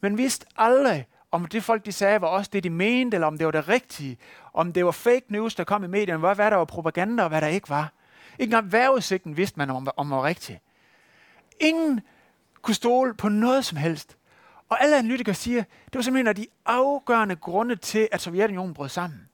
Man 0.00 0.18
vidste 0.18 0.46
aldrig, 0.56 1.06
om 1.32 1.46
det 1.46 1.64
folk 1.64 1.86
de 1.86 1.92
sagde 1.92 2.20
var 2.20 2.28
også 2.28 2.50
det, 2.52 2.64
de 2.64 2.70
mente, 2.70 3.14
eller 3.14 3.26
om 3.26 3.38
det 3.38 3.44
var 3.44 3.50
det 3.50 3.68
rigtige, 3.68 4.18
om 4.52 4.72
det 4.72 4.84
var 4.84 4.90
fake 4.90 5.24
news, 5.28 5.54
der 5.54 5.64
kom 5.64 5.84
i 5.84 5.86
medierne, 5.86 6.20
hvad, 6.20 6.34
hvad 6.34 6.50
der 6.50 6.56
var 6.56 6.64
propaganda, 6.64 7.22
og 7.22 7.28
hvad 7.28 7.40
der 7.40 7.46
ikke 7.46 7.68
var. 7.68 7.92
Ikke 8.38 8.42
engang 8.50 8.72
vejrudsigten 8.72 9.36
vidste 9.36 9.58
man, 9.58 9.70
om, 9.70 9.88
om 9.96 10.10
var 10.10 10.24
rigtigt. 10.24 10.58
Ingen 11.60 12.00
kunne 12.62 12.74
stole 12.74 13.14
på 13.14 13.28
noget 13.28 13.64
som 13.64 13.78
helst. 13.78 14.16
Og 14.68 14.82
alle 14.82 14.98
analytikere 14.98 15.34
siger, 15.34 15.62
det 15.62 15.94
var 15.94 16.02
simpelthen 16.02 16.26
en 16.26 16.28
af 16.28 16.34
de 16.34 16.46
afgørende 16.66 17.36
grunde 17.36 17.76
til, 17.76 18.08
at 18.12 18.20
Sovjetunionen 18.20 18.74
brød 18.74 18.88
sammen. 18.88 19.28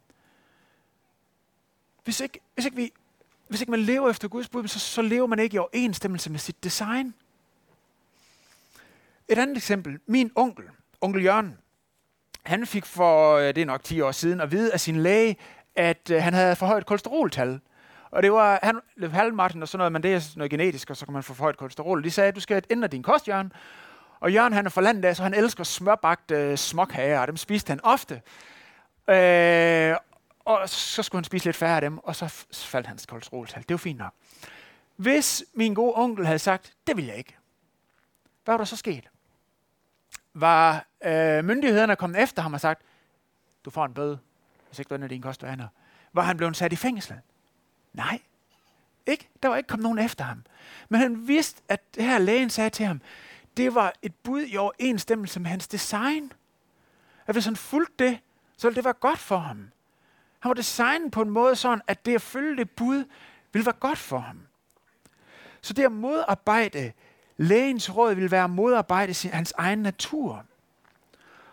Hvis 2.05 2.21
ikke, 2.21 2.41
hvis 2.55 2.65
ikke, 2.65 2.77
vi, 2.77 2.93
hvis 3.49 3.61
ikke 3.61 3.71
man 3.71 3.81
lever 3.81 4.11
efter 4.11 4.29
Guds 4.29 4.49
bud, 4.49 4.69
så, 4.69 4.79
så 4.79 5.03
lever 5.03 5.27
man 5.27 5.39
ikke 5.39 5.55
i 5.55 5.59
overensstemmelse 5.59 6.31
med 6.31 6.39
sit 6.39 6.65
design. 6.65 7.15
Et 9.29 9.39
andet 9.39 9.57
eksempel. 9.57 9.99
Min 10.07 10.33
onkel, 10.35 10.65
onkel 11.01 11.25
Jørgen, 11.25 11.59
han 12.49 12.67
fik 12.67 12.87
for, 12.87 13.37
øh, 13.37 13.47
det 13.47 13.59
er 13.59 13.67
nok 13.67 13.85
10 13.85 14.01
år 14.01 14.13
siden, 14.13 14.41
at 14.41 14.53
vide 14.53 14.73
af 14.73 14.81
sin 14.81 15.03
læge, 15.03 15.37
at 15.77 16.11
øh, 16.11 16.23
han 16.23 16.35
havde 16.35 16.57
for 16.57 16.67
højt 16.67 16.87
kolesteroltal. 16.87 17.61
Og 18.11 18.23
det 18.23 18.33
var, 18.33 18.59
han 18.63 18.81
løb 18.97 19.13
halvmarten 19.13 19.63
og 19.63 19.69
sådan 19.69 19.79
noget, 19.79 19.93
men 19.93 20.03
det 20.03 20.15
er 20.15 20.33
noget 20.37 20.51
genetisk, 20.51 20.91
og 20.91 20.97
så 20.97 21.05
kan 21.05 21.13
man 21.13 21.23
få 21.23 21.35
for 21.35 21.45
højt 21.45 21.57
kolesterol. 21.57 22.05
De 22.05 22.11
sagde, 22.11 22.29
at 22.29 22.35
du 22.35 22.41
skal 22.41 22.63
ændre 22.71 22.89
din 22.89 23.03
kost, 23.03 23.29
Jørgen. 23.29 23.53
Og 24.21 24.33
Jørgen 24.33 24.53
han 24.53 24.67
er 24.67 24.71
fra 24.71 24.81
landet 24.81 25.05
af, 25.05 25.17
så 25.17 25.23
han 25.23 25.35
elsker 25.35 25.65
smørbagt 25.65 26.31
øh, 26.31 26.59
og 27.21 27.27
dem 27.29 27.37
spiste 27.37 27.71
han 27.71 27.81
ofte. 27.83 28.23
Øh, 29.09 29.97
og 30.45 30.69
så 30.69 31.03
skulle 31.03 31.19
han 31.19 31.25
spise 31.25 31.45
lidt 31.45 31.57
færre 31.57 31.75
af 31.75 31.81
dem, 31.81 31.99
og 31.99 32.17
så 32.17 32.47
faldt 32.53 32.87
hans 32.87 33.07
kolesteroltal. 33.07 33.63
Det 33.63 33.71
var 33.71 33.77
fint 33.79 33.99
nok. 33.99 34.13
Hvis 34.97 35.45
min 35.55 35.75
gode 35.75 35.93
onkel 35.97 36.27
havde 36.27 36.39
sagt, 36.39 36.73
det 36.87 36.97
vil 36.97 37.07
jeg 37.07 37.17
ikke, 37.17 37.37
hvad 38.45 38.53
var 38.53 38.59
der 38.59 38.65
så 38.65 38.77
sket? 38.77 39.09
Var 40.35 40.87
øh, 41.05 41.45
myndighederne 41.45 41.97
kommet 41.97 42.23
efter 42.23 42.43
ham 42.43 42.55
og 42.55 42.61
sagt, 42.61 42.83
du 43.65 43.71
får 43.71 43.85
en 43.85 43.95
bøde, 43.95 44.19
hvis 44.67 44.79
ikke 44.79 44.89
du 44.89 44.95
ender 44.95 45.17
og 45.17 45.23
kostvaner. 45.23 45.69
Var 46.13 46.23
han 46.23 46.37
blevet 46.37 46.57
sat 46.57 46.73
i 46.73 46.77
fængsel? 46.77 47.17
Nej. 47.93 48.21
Ikke? 49.07 49.29
Der 49.43 49.49
var 49.49 49.57
ikke 49.57 49.67
kommet 49.67 49.83
nogen 49.83 49.99
efter 49.99 50.25
ham. 50.25 50.45
Men 50.89 51.01
han 51.01 51.29
vidste, 51.29 51.63
at 51.69 51.95
det 51.95 52.05
her 52.05 52.19
lægen 52.19 52.51
sagde 52.51 52.71
til 52.71 52.87
ham, 52.87 53.01
det 53.57 53.75
var 53.75 53.93
et 54.03 54.15
bud 54.15 54.45
i 54.47 54.57
overensstemmelse 54.57 55.41
med 55.41 55.51
hans 55.51 55.69
design. 55.69 56.33
At 57.27 57.35
hvis 57.35 57.45
han 57.45 57.57
fulgte 57.57 58.05
det, 58.05 58.19
så 58.57 58.67
ville 58.67 58.77
det 58.77 58.85
være 58.85 58.95
godt 58.95 59.19
for 59.19 59.39
ham. 59.39 59.71
Han 60.39 60.49
var 60.49 60.55
designet 60.55 61.13
på 61.13 61.23
en 61.23 61.31
måde 61.31 61.57
sådan, 61.57 61.83
at 61.87 62.07
det 62.07 62.15
at 62.15 62.23
følge 62.23 62.57
det 62.57 62.71
bud 62.71 63.05
ville 63.53 63.67
være 63.67 63.75
godt 63.81 63.99
for 63.99 64.19
ham. 64.19 64.41
Så 65.61 65.73
det 65.73 65.85
at 65.85 65.93
modarbejde 65.93 66.93
lægens 67.39 67.97
råd 67.97 68.15
vil 68.15 68.31
være 68.31 68.45
at 68.45 68.51
modarbejde 68.51 69.29
hans 69.29 69.53
egen 69.59 69.79
natur. 69.79 70.45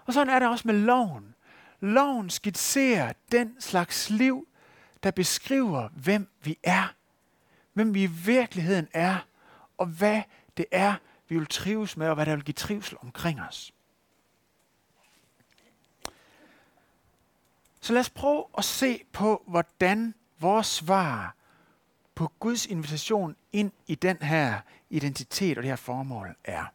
Og 0.05 0.13
sådan 0.13 0.33
er 0.33 0.39
det 0.39 0.47
også 0.47 0.67
med 0.67 0.75
loven. 0.75 1.35
Loven 1.79 2.29
skitserer 2.29 3.13
den 3.31 3.61
slags 3.61 4.09
liv, 4.09 4.47
der 5.03 5.11
beskriver, 5.11 5.89
hvem 5.89 6.27
vi 6.43 6.57
er. 6.63 6.93
Hvem 7.73 7.93
vi 7.93 8.03
i 8.03 8.11
virkeligheden 8.25 8.87
er, 8.93 9.17
og 9.77 9.85
hvad 9.85 10.21
det 10.57 10.65
er, 10.71 10.95
vi 11.27 11.37
vil 11.37 11.47
trives 11.47 11.97
med, 11.97 12.07
og 12.07 12.15
hvad 12.15 12.25
der 12.25 12.35
vil 12.35 12.45
give 12.45 12.53
trivsel 12.53 12.97
omkring 13.01 13.41
os. 13.41 13.73
Så 17.81 17.93
lad 17.93 17.99
os 17.99 18.09
prøve 18.09 18.45
at 18.57 18.63
se 18.63 19.01
på, 19.13 19.43
hvordan 19.47 20.13
vores 20.39 20.67
svar 20.67 21.35
på 22.15 22.31
Guds 22.39 22.65
invitation 22.65 23.35
ind 23.53 23.71
i 23.87 23.95
den 23.95 24.17
her 24.17 24.59
identitet 24.89 25.57
og 25.57 25.63
det 25.63 25.71
her 25.71 25.75
formål 25.75 26.35
er. 26.43 26.65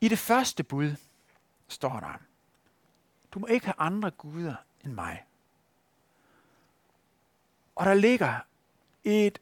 I 0.00 0.08
det 0.08 0.18
første 0.18 0.62
bud 0.62 0.96
står 1.68 2.00
der, 2.00 2.20
du 3.34 3.38
må 3.38 3.46
ikke 3.46 3.66
have 3.66 3.74
andre 3.78 4.10
guder 4.10 4.54
end 4.84 4.92
mig. 4.92 5.24
Og 7.76 7.86
der 7.86 7.94
ligger 7.94 8.34
et 9.04 9.38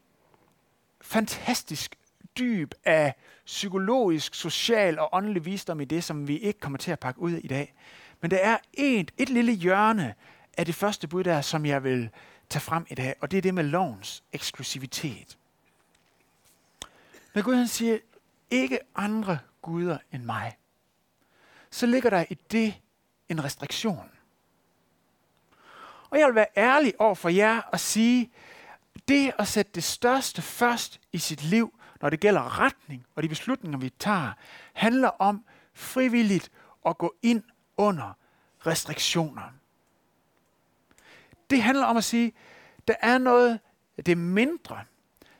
fantastisk 1.01 1.95
dyb 2.37 2.73
af 2.85 3.15
psykologisk, 3.45 4.35
social 4.35 4.99
og 4.99 5.09
åndelig 5.11 5.45
visdom 5.45 5.81
i 5.81 5.85
det, 5.85 6.03
som 6.03 6.27
vi 6.27 6.37
ikke 6.37 6.59
kommer 6.59 6.77
til 6.77 6.91
at 6.91 6.99
pakke 6.99 7.21
ud 7.21 7.31
i 7.31 7.47
dag. 7.47 7.73
Men 8.21 8.31
der 8.31 8.37
er 8.37 8.57
et, 8.73 9.11
et 9.17 9.29
lille 9.29 9.53
hjørne 9.53 10.15
af 10.57 10.65
det 10.65 10.75
første 10.75 11.07
bud 11.07 11.23
der, 11.23 11.41
som 11.41 11.65
jeg 11.65 11.83
vil 11.83 12.09
tage 12.49 12.61
frem 12.61 12.85
i 12.89 12.95
dag, 12.95 13.15
og 13.21 13.31
det 13.31 13.37
er 13.37 13.41
det 13.41 13.53
med 13.53 13.63
lovens 13.63 14.23
eksklusivitet. 14.33 15.37
Når 17.33 17.41
Gud 17.41 17.55
han 17.55 17.67
siger, 17.67 17.97
ikke 18.49 18.79
andre 18.95 19.39
guder 19.61 19.97
end 20.11 20.23
mig, 20.23 20.57
så 21.71 21.85
ligger 21.85 22.09
der 22.09 22.25
i 22.29 22.33
det 22.51 22.81
en 23.29 23.43
restriktion. 23.43 24.09
Og 26.09 26.19
jeg 26.19 26.27
vil 26.27 26.35
være 26.35 26.47
ærlig 26.57 26.93
over 26.99 27.15
for 27.15 27.29
jer 27.29 27.61
og 27.61 27.79
sige, 27.79 28.31
det 29.07 29.33
at 29.39 29.47
sætte 29.47 29.71
det 29.75 29.83
største 29.83 30.41
først 30.41 30.99
i 31.13 31.17
sit 31.17 31.43
liv, 31.43 31.79
når 32.01 32.09
det 32.09 32.19
gælder 32.19 32.59
retning 32.59 33.05
og 33.15 33.23
de 33.23 33.29
beslutninger, 33.29 33.77
vi 33.77 33.89
tager, 33.89 34.31
handler 34.73 35.09
om 35.09 35.45
frivilligt 35.73 36.51
at 36.85 36.97
gå 36.97 37.15
ind 37.21 37.43
under 37.77 38.13
restriktioner. 38.67 39.53
Det 41.49 41.63
handler 41.63 41.85
om 41.85 41.97
at 41.97 42.03
sige, 42.03 42.33
der 42.87 42.93
er 43.01 43.17
noget, 43.17 43.59
det 44.05 44.17
mindre, 44.17 44.79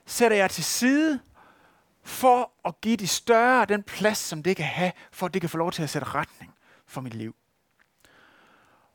sætter 0.05 0.37
jeg 0.37 0.51
til 0.51 0.63
side 0.63 1.19
for 2.03 2.51
at 2.65 2.81
give 2.81 2.97
det 2.97 3.09
større 3.09 3.65
den 3.65 3.83
plads, 3.83 4.17
som 4.17 4.43
det 4.43 4.55
kan 4.55 4.65
have, 4.65 4.91
for 5.11 5.25
at 5.25 5.33
det 5.33 5.41
kan 5.41 5.49
få 5.49 5.57
lov 5.57 5.71
til 5.71 5.83
at 5.83 5.89
sætte 5.89 6.07
retning 6.07 6.53
for 6.85 7.01
mit 7.01 7.13
liv. 7.13 7.35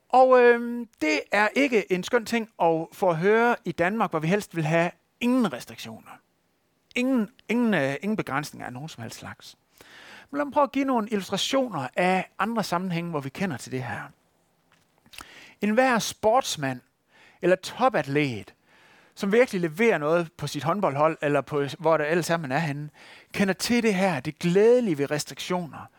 Og 0.08 0.40
øh, 0.40 0.86
det 1.00 1.20
er 1.32 1.48
ikke 1.54 1.92
en 1.92 2.04
skøn 2.04 2.26
ting 2.26 2.48
at 2.62 2.86
få 2.92 3.10
at 3.10 3.16
høre 3.16 3.56
i 3.64 3.72
Danmark, 3.72 4.10
hvor 4.10 4.18
vi 4.18 4.26
helst 4.26 4.56
vil 4.56 4.64
have 4.64 4.90
ingen 5.20 5.52
restriktioner. 5.52 6.10
Ingen, 6.94 7.30
ingen, 7.48 7.74
øh, 7.74 7.94
ingen 8.02 8.16
begrænsninger 8.16 8.66
af 8.66 8.72
nogen 8.72 8.88
som 8.88 9.02
helst 9.02 9.18
slags. 9.18 9.56
Men 10.30 10.38
lad 10.38 10.44
mig 10.44 10.52
prøve 10.52 10.64
at 10.64 10.72
give 10.72 10.84
nogle 10.84 11.08
illustrationer 11.10 11.88
af 11.96 12.30
andre 12.38 12.64
sammenhænge, 12.64 13.10
hvor 13.10 13.20
vi 13.20 13.28
kender 13.28 13.56
til 13.56 13.72
det 13.72 13.82
her. 13.82 14.02
En 15.60 15.70
hver 15.70 15.98
sportsmand 15.98 16.80
eller 17.42 17.56
topatlet, 17.56 18.54
som 19.14 19.32
virkelig 19.32 19.60
leverer 19.60 19.98
noget 19.98 20.32
på 20.36 20.46
sit 20.46 20.64
håndboldhold, 20.64 21.18
eller 21.22 21.40
på, 21.40 21.64
hvor 21.78 21.96
der 21.96 22.04
ellers 22.04 22.30
er, 22.30 22.36
man 22.36 22.52
er 22.52 22.58
henne, 22.58 22.90
kender 23.32 23.54
til 23.54 23.82
det 23.82 23.94
her, 23.94 24.20
det 24.20 24.38
glædelige 24.38 24.98
ved 24.98 25.10
restriktioner, 25.10 25.90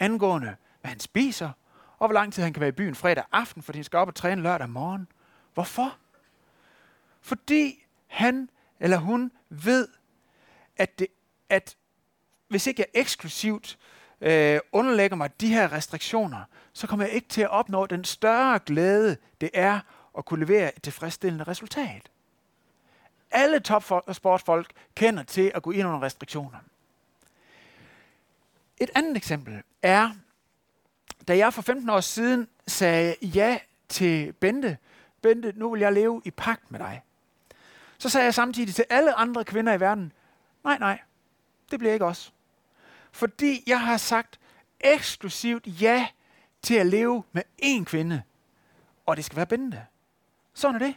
angående 0.00 0.56
hvad 0.80 0.88
han 0.88 1.00
spiser, 1.00 1.50
og 1.98 2.08
hvor 2.08 2.14
lang 2.14 2.32
tid 2.32 2.42
han 2.42 2.52
kan 2.52 2.60
være 2.60 2.68
i 2.68 2.72
byen 2.72 2.94
fredag 2.94 3.24
aften, 3.32 3.62
fordi 3.62 3.78
han 3.78 3.84
skal 3.84 3.96
op 3.96 4.08
og 4.08 4.14
træne 4.14 4.42
lørdag 4.42 4.70
morgen. 4.70 5.08
Hvorfor? 5.54 5.96
Fordi 7.20 7.84
han 8.06 8.48
eller 8.82 8.96
hun 8.96 9.32
ved, 9.48 9.88
at, 10.76 10.98
det, 10.98 11.06
at 11.48 11.76
hvis 12.48 12.66
ikke 12.66 12.80
jeg 12.80 13.00
eksklusivt 13.00 13.78
øh, 14.20 14.60
underlægger 14.72 15.16
mig 15.16 15.40
de 15.40 15.48
her 15.48 15.72
restriktioner, 15.72 16.44
så 16.72 16.86
kommer 16.86 17.06
jeg 17.06 17.14
ikke 17.14 17.28
til 17.28 17.42
at 17.42 17.50
opnå 17.50 17.86
den 17.86 18.04
større 18.04 18.58
glæde, 18.66 19.16
det 19.40 19.50
er 19.54 19.80
at 20.18 20.24
kunne 20.24 20.40
levere 20.44 20.76
et 20.76 20.82
tilfredsstillende 20.82 21.44
resultat. 21.44 22.10
Alle 23.30 23.60
topsportsfolk 23.60 24.72
kender 24.94 25.22
til 25.22 25.52
at 25.54 25.62
gå 25.62 25.70
ind 25.70 25.86
under 25.86 26.02
restriktioner. 26.02 26.58
Et 28.78 28.90
andet 28.94 29.16
eksempel 29.16 29.62
er, 29.82 30.10
da 31.28 31.36
jeg 31.36 31.54
for 31.54 31.62
15 31.62 31.90
år 31.90 32.00
siden 32.00 32.48
sagde 32.66 33.14
ja 33.22 33.58
til 33.88 34.32
Bente, 34.32 34.78
Bente, 35.22 35.52
nu 35.56 35.70
vil 35.70 35.80
jeg 35.80 35.92
leve 35.92 36.22
i 36.24 36.30
pagt 36.30 36.70
med 36.70 36.78
dig. 36.78 37.02
Så 37.98 38.08
sagde 38.08 38.24
jeg 38.24 38.34
samtidig 38.34 38.74
til 38.74 38.84
alle 38.90 39.14
andre 39.14 39.44
kvinder 39.44 39.72
i 39.72 39.80
verden, 39.80 40.12
nej, 40.64 40.78
nej, 40.78 41.00
det 41.70 41.78
bliver 41.78 41.92
ikke 41.92 42.04
os. 42.04 42.32
Fordi 43.12 43.62
jeg 43.66 43.80
har 43.80 43.96
sagt 43.96 44.40
eksklusivt 44.80 45.66
ja 45.66 46.08
til 46.62 46.74
at 46.74 46.86
leve 46.86 47.22
med 47.32 47.42
én 47.62 47.84
kvinde, 47.84 48.22
og 49.06 49.16
det 49.16 49.24
skal 49.24 49.36
være 49.36 49.46
Bente. 49.46 49.86
Sådan 50.54 50.74
er 50.74 50.86
det. 50.86 50.94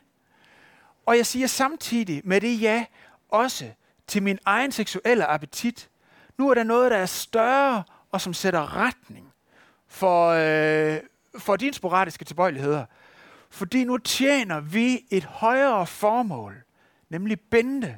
Og 1.06 1.18
jeg 1.18 1.26
siger 1.26 1.48
samtidig 1.48 2.22
med 2.24 2.42
det 2.42 2.62
ja 2.62 2.86
også 3.30 3.72
til 4.08 4.24
min 4.24 4.40
egen 4.46 4.72
seksuelle 4.72 5.26
appetit. 5.26 5.90
Nu 6.38 6.50
er 6.50 6.54
der 6.54 6.64
noget, 6.64 6.92
der 6.92 6.98
er 6.98 7.06
større 7.06 7.84
og 8.12 8.22
som 8.22 8.34
sætter 8.34 8.76
retning 8.76 9.34
for, 9.88 10.30
øh, 10.30 11.00
for 11.38 11.56
dine 11.56 11.74
sporadiske 11.74 12.26
tilbøjeligheder. 12.26 12.86
Fordi 13.50 13.84
nu 13.84 13.98
tjener 13.98 14.60
vi 14.60 15.06
et 15.10 15.24
højere 15.24 15.88
formål, 15.88 16.64
nemlig 17.10 17.40
binde 17.40 17.98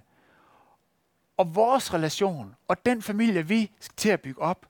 og 1.38 1.56
vores 1.56 1.94
relation 1.94 2.56
og 2.68 2.86
den 2.86 3.02
familie, 3.02 3.48
vi 3.48 3.72
skal 3.80 3.96
til 3.98 4.10
at 4.10 4.22
bygge 4.22 4.42
op. 4.42 4.66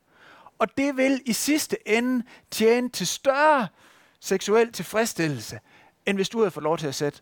Og 0.59 0.77
det 0.77 0.97
vil 0.97 1.21
i 1.25 1.33
sidste 1.33 1.87
ende 1.87 2.25
tjene 2.51 2.89
til 2.89 3.07
større 3.07 3.67
seksuel 4.19 4.71
tilfredsstillelse, 4.71 5.59
end 6.07 6.17
hvis 6.17 6.29
du 6.29 6.37
havde 6.39 6.51
fået 6.51 6.63
lov 6.63 6.77
til 6.77 6.87
at 6.87 6.95
sætte 6.95 7.21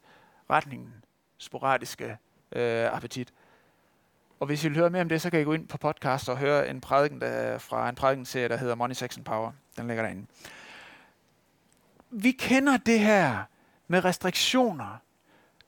retningen 0.50 0.94
sporadiske 1.38 2.18
øh, 2.52 2.96
appetit. 2.96 3.34
Og 4.40 4.48
hvis 4.48 4.64
I 4.64 4.68
vil 4.68 4.78
høre 4.78 4.90
mere 4.90 5.02
om 5.02 5.10
det, 5.10 5.22
så 5.22 5.30
kan 5.30 5.42
I 5.42 5.44
gå 5.44 5.54
ind 5.54 5.68
på 5.68 5.78
podcast 5.78 6.30
og 6.30 6.38
høre 6.38 6.70
en 6.70 6.82
prædiken 6.82 7.22
der, 7.22 7.58
fra 7.58 7.90
en 7.90 7.96
prædikenserie, 7.96 8.50
der 8.50 8.58
hedder 8.58 8.76
Money, 8.76 8.94
Sex 8.96 9.18
and 9.18 9.26
Power. 9.26 9.52
Den 9.78 9.88
ligger 9.88 10.04
derinde. 10.04 10.26
Vi 12.10 12.32
kender 12.32 12.78
det 12.78 13.00
her 13.00 13.44
med 13.88 14.06
restriktioner, 14.06 14.98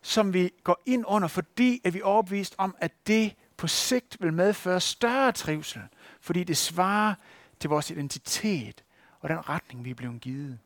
som 0.01 0.33
vi 0.33 0.51
går 0.63 0.81
ind 0.85 1.03
under, 1.07 1.27
fordi 1.27 1.81
at 1.83 1.93
vi 1.93 1.99
er 1.99 2.03
overbevist 2.03 2.55
om, 2.57 2.75
at 2.79 2.91
det 3.07 3.35
på 3.57 3.67
sigt 3.67 4.17
vil 4.19 4.33
medføre 4.33 4.79
større 4.79 5.31
trivsel, 5.31 5.81
fordi 6.21 6.43
det 6.43 6.57
svarer 6.57 7.13
til 7.59 7.69
vores 7.69 7.91
identitet 7.91 8.83
og 9.19 9.29
den 9.29 9.49
retning, 9.49 9.85
vi 9.85 9.89
er 9.89 9.95
blevet 9.95 10.21
givet. 10.21 10.59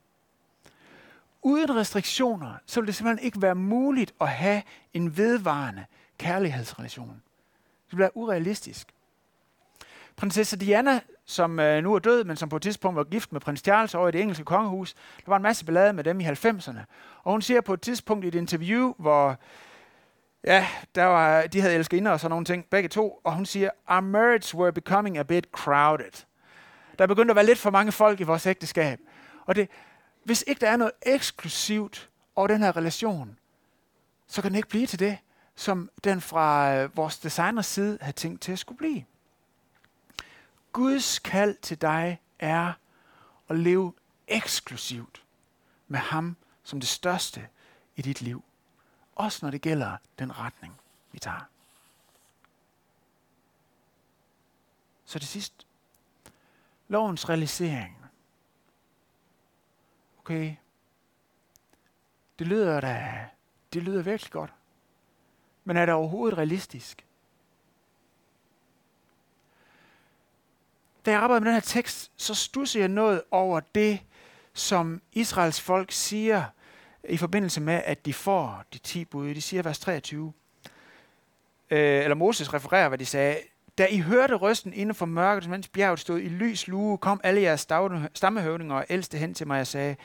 Uden 1.42 1.76
restriktioner, 1.76 2.54
så 2.66 2.82
vil 2.82 2.88
det 2.88 2.96
simpelthen 2.96 3.26
ikke 3.26 3.42
være 3.42 3.56
muligt 3.56 4.14
at 4.22 4.28
have 4.28 4.62
en 4.94 5.18
vedvarende 5.18 5.86
kærlighedsrelation. 6.18 7.22
Det 7.90 7.96
bliver 7.96 8.10
urealistisk. 8.14 8.88
Prinsesse 10.16 10.58
Diana, 10.58 11.00
som 11.26 11.60
øh, 11.60 11.84
nu 11.84 11.94
er 11.94 12.00
død, 12.00 12.24
men 12.24 12.36
som 12.36 12.50
på 12.50 12.56
et 12.56 12.62
tidspunkt 12.62 12.98
var 12.98 13.04
gift 13.04 13.32
med 13.32 13.42
prins 13.42 13.60
Charles 13.60 13.96
over 13.96 14.08
i 14.08 14.12
det 14.12 14.22
engelske 14.22 14.44
kongehus, 14.44 14.94
der 14.94 15.24
var 15.28 15.36
en 15.36 15.42
masse 15.42 15.66
ballade 15.66 15.94
med 15.94 16.04
dem 16.04 16.20
i 16.20 16.26
90'erne. 16.26 16.80
Og 17.24 17.32
hun 17.32 17.42
siger 17.42 17.62
på 17.62 17.74
et 17.74 17.82
tidspunkt 17.82 18.26
i 18.26 18.28
et 18.28 18.36
interview, 18.36 18.94
hvor 18.98 19.38
ja, 20.44 20.68
der 20.96 21.06
var, 21.06 21.42
de 21.42 21.62
havde 21.62 21.76
elsket 21.76 22.08
og 22.08 22.20
sådan 22.20 22.30
nogle 22.30 22.46
ting, 22.46 22.66
begge 22.66 22.90
to, 22.90 23.22
og 23.24 23.36
hun 23.36 23.46
siger, 23.46 23.70
our 23.88 24.00
marriage 24.00 24.58
were 24.58 24.72
becoming 24.72 25.18
a 25.18 25.24
bit 25.24 25.48
crowded. 25.52 26.26
Der 27.00 27.08
begyndte 27.08 27.32
at 27.32 27.36
være 27.36 27.46
lidt 27.46 27.60
for 27.60 27.70
mange 27.70 27.92
folk 27.92 28.20
i 28.20 28.24
vores 28.24 28.48
ægteskab. 28.48 29.00
Og 29.46 29.56
det, 29.56 29.70
hvis 30.24 30.44
ikke 30.48 30.62
der 30.62 30.70
er 30.70 30.78
noget 30.78 30.94
eksklusivt 31.02 32.10
over 32.36 32.48
den 32.48 32.62
her 32.62 32.78
relation, 32.78 33.38
så 34.28 34.42
kan 34.42 34.52
den 34.52 34.56
ikke 34.56 34.70
blive 34.70 34.88
til 34.88 35.00
det 35.00 35.18
som 35.56 35.90
den 36.04 36.22
fra 36.22 36.76
øh, 36.76 36.98
vores 36.98 37.20
designers 37.20 37.66
side 37.66 37.98
havde 38.02 38.16
tænkt 38.16 38.42
til 38.42 38.52
at 38.52 38.60
skulle 38.60 38.78
blive. 38.78 39.06
Guds 40.72 41.20
kald 41.20 41.58
til 41.62 41.82
dig 41.82 42.22
er 42.40 42.74
at 43.50 43.60
leve 43.60 43.94
eksklusivt 44.28 45.24
med 45.88 46.00
ham 46.00 46.36
som 46.64 46.80
det 46.80 46.90
største 46.90 47.48
i 47.96 48.02
dit 48.02 48.22
liv. 48.22 48.44
Også 49.16 49.46
når 49.46 49.52
det 49.52 49.62
gælder 49.62 49.98
den 50.20 50.40
retning, 50.40 50.74
vi 51.12 51.20
tager. 51.20 51.48
Så 55.06 55.20
det 55.20 55.28
sidste. 55.28 55.66
Lovens 56.88 57.30
realisering. 57.30 58.01
Okay. 60.24 60.56
Det 62.40 62.48
lyder 62.48 62.82
da, 62.82 63.26
det 63.74 63.84
lyder 63.84 64.02
virkelig 64.02 64.32
godt. 64.32 64.54
Men 65.64 65.78
er 65.78 65.86
det 65.86 65.96
overhovedet 65.96 66.38
realistisk? 66.38 67.06
Da 71.06 71.12
jeg 71.12 71.20
arbejder 71.20 71.40
med 71.40 71.48
den 71.48 71.54
her 71.54 71.62
tekst, 71.62 72.12
så 72.18 72.36
stussede 72.36 72.82
jeg 72.82 72.90
noget 72.90 73.24
over 73.32 73.60
det, 73.60 74.00
som 74.54 75.02
Israels 75.12 75.62
folk 75.62 75.92
siger 75.92 76.44
i 77.10 77.18
forbindelse 77.18 77.62
med, 77.62 77.82
at 77.86 78.06
de 78.06 78.14
får 78.14 78.64
de 78.74 78.78
10 78.78 79.06
bud. 79.06 79.36
De 79.36 79.42
siger 79.42 79.64
vers 79.64 79.80
23. 79.80 80.34
Øh, 81.70 82.04
eller 82.04 82.16
Moses 82.16 82.54
refererer, 82.54 82.88
hvad 82.88 82.98
de 82.98 83.06
sagde. 83.06 83.38
Da 83.78 83.86
I 83.86 84.00
hørte 84.00 84.36
røsten 84.36 84.74
inden 84.74 84.96
for 84.96 85.06
mørket, 85.06 85.50
mens 85.50 85.68
bjerget 85.68 86.00
stod 86.00 86.20
i 86.20 86.28
lys 86.30 86.68
lue, 86.68 86.98
kom 86.98 87.22
alle 87.24 87.42
jeres 87.42 87.68
stammehøvdinger 88.14 88.76
og 88.76 88.86
ældste 88.90 89.18
hen 89.18 89.34
til 89.34 89.48
mig 89.48 89.62
og 89.62 89.68
sagde, 89.68 89.96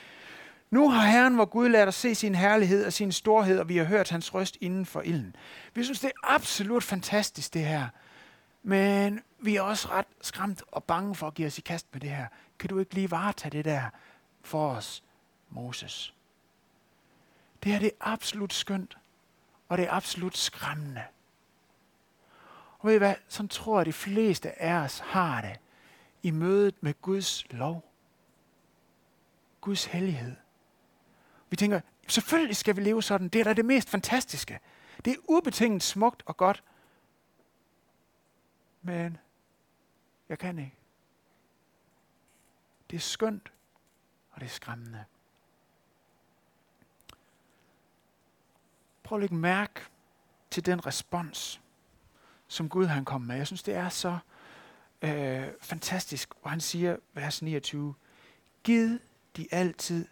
nu 0.71 0.91
har 0.91 1.07
Herren, 1.07 1.35
hvor 1.35 1.45
Gud, 1.45 1.69
lader 1.69 1.87
os 1.87 1.95
se 1.95 2.15
sin 2.15 2.35
herlighed 2.35 2.87
og 2.87 2.93
sin 2.93 3.13
storhed, 3.13 3.59
og 3.59 3.69
vi 3.69 3.77
har 3.77 3.85
hørt 3.85 4.11
hans 4.11 4.35
røst 4.35 4.57
inden 4.61 4.87
for 4.87 5.01
ilden. 5.01 5.37
Vi 5.75 5.85
synes, 5.85 6.01
det 6.01 6.09
er 6.09 6.35
absolut 6.35 6.85
fantastisk, 6.85 7.55
det 7.55 7.65
her. 7.65 7.89
Men 8.63 9.21
vi 9.39 9.57
er 9.57 9.63
også 9.63 9.89
ret 9.89 10.07
skræmt 10.21 10.63
og 10.73 10.85
bange 10.85 11.15
for 11.15 11.27
at 11.27 11.35
give 11.35 11.47
os 11.47 11.59
i 11.59 11.61
kast 11.61 11.87
med 11.93 12.01
det 12.01 12.11
her. 12.11 12.27
Kan 12.59 12.69
du 12.69 12.79
ikke 12.79 12.95
lige 12.95 13.11
varetage 13.11 13.51
det 13.51 13.65
der 13.65 13.83
for 14.43 14.71
os, 14.71 15.03
Moses? 15.51 16.15
Det 17.63 17.73
her 17.73 17.79
det 17.79 17.91
er 18.01 18.07
absolut 18.13 18.53
skønt, 18.53 18.97
og 19.69 19.79
det 19.79 19.87
er 19.87 19.93
absolut 19.93 20.37
skræmmende. 20.37 21.03
Og 22.87 22.89
ved 22.89 22.97
I 22.97 22.99
hvad? 22.99 23.15
Sådan 23.29 23.49
tror 23.49 23.75
jeg, 23.75 23.81
at 23.81 23.87
de 23.87 23.93
fleste 23.93 24.63
af 24.63 24.75
os 24.75 24.99
har 24.99 25.41
det 25.41 25.61
i 26.23 26.31
mødet 26.31 26.83
med 26.83 26.95
Guds 27.03 27.53
lov. 27.53 27.93
Guds 29.61 29.85
hellighed. 29.85 30.37
Vi 31.51 31.57
tænker, 31.57 31.81
selvfølgelig 32.09 32.57
skal 32.57 32.77
vi 32.77 32.81
leve 32.81 33.03
sådan. 33.03 33.29
Det 33.29 33.41
er 33.41 33.45
da 33.45 33.53
det 33.53 33.65
mest 33.65 33.89
fantastiske. 33.89 34.61
Det 35.05 35.13
er 35.13 35.17
ubetinget 35.29 35.83
smukt 35.83 36.23
og 36.27 36.37
godt. 36.37 36.65
Men 38.83 39.19
jeg 40.29 40.39
kan 40.39 40.59
ikke. 40.59 40.77
Det 42.91 42.97
er 42.97 43.01
skønt, 43.01 43.53
og 44.31 44.41
det 44.41 44.47
er 44.47 44.51
skræmmende. 44.51 45.05
Prøv 49.03 49.17
at 49.17 49.21
lægge 49.21 49.35
mærke 49.35 49.81
til 50.51 50.67
den 50.67 50.87
respons, 50.87 51.61
som 52.57 52.69
Gud 52.69 52.87
han 52.87 53.05
kom 53.05 53.21
med. 53.21 53.37
Jeg 53.37 53.47
synes, 53.47 53.63
det 53.63 53.75
er 53.75 53.89
så 53.89 54.19
øh, 55.03 55.45
fantastisk, 55.61 56.29
hvor 56.41 56.51
han 56.51 56.61
siger, 56.61 56.97
vers 57.15 57.43
29, 57.43 57.95
Gid 58.63 58.99
de 59.37 59.47
altid 59.51 60.07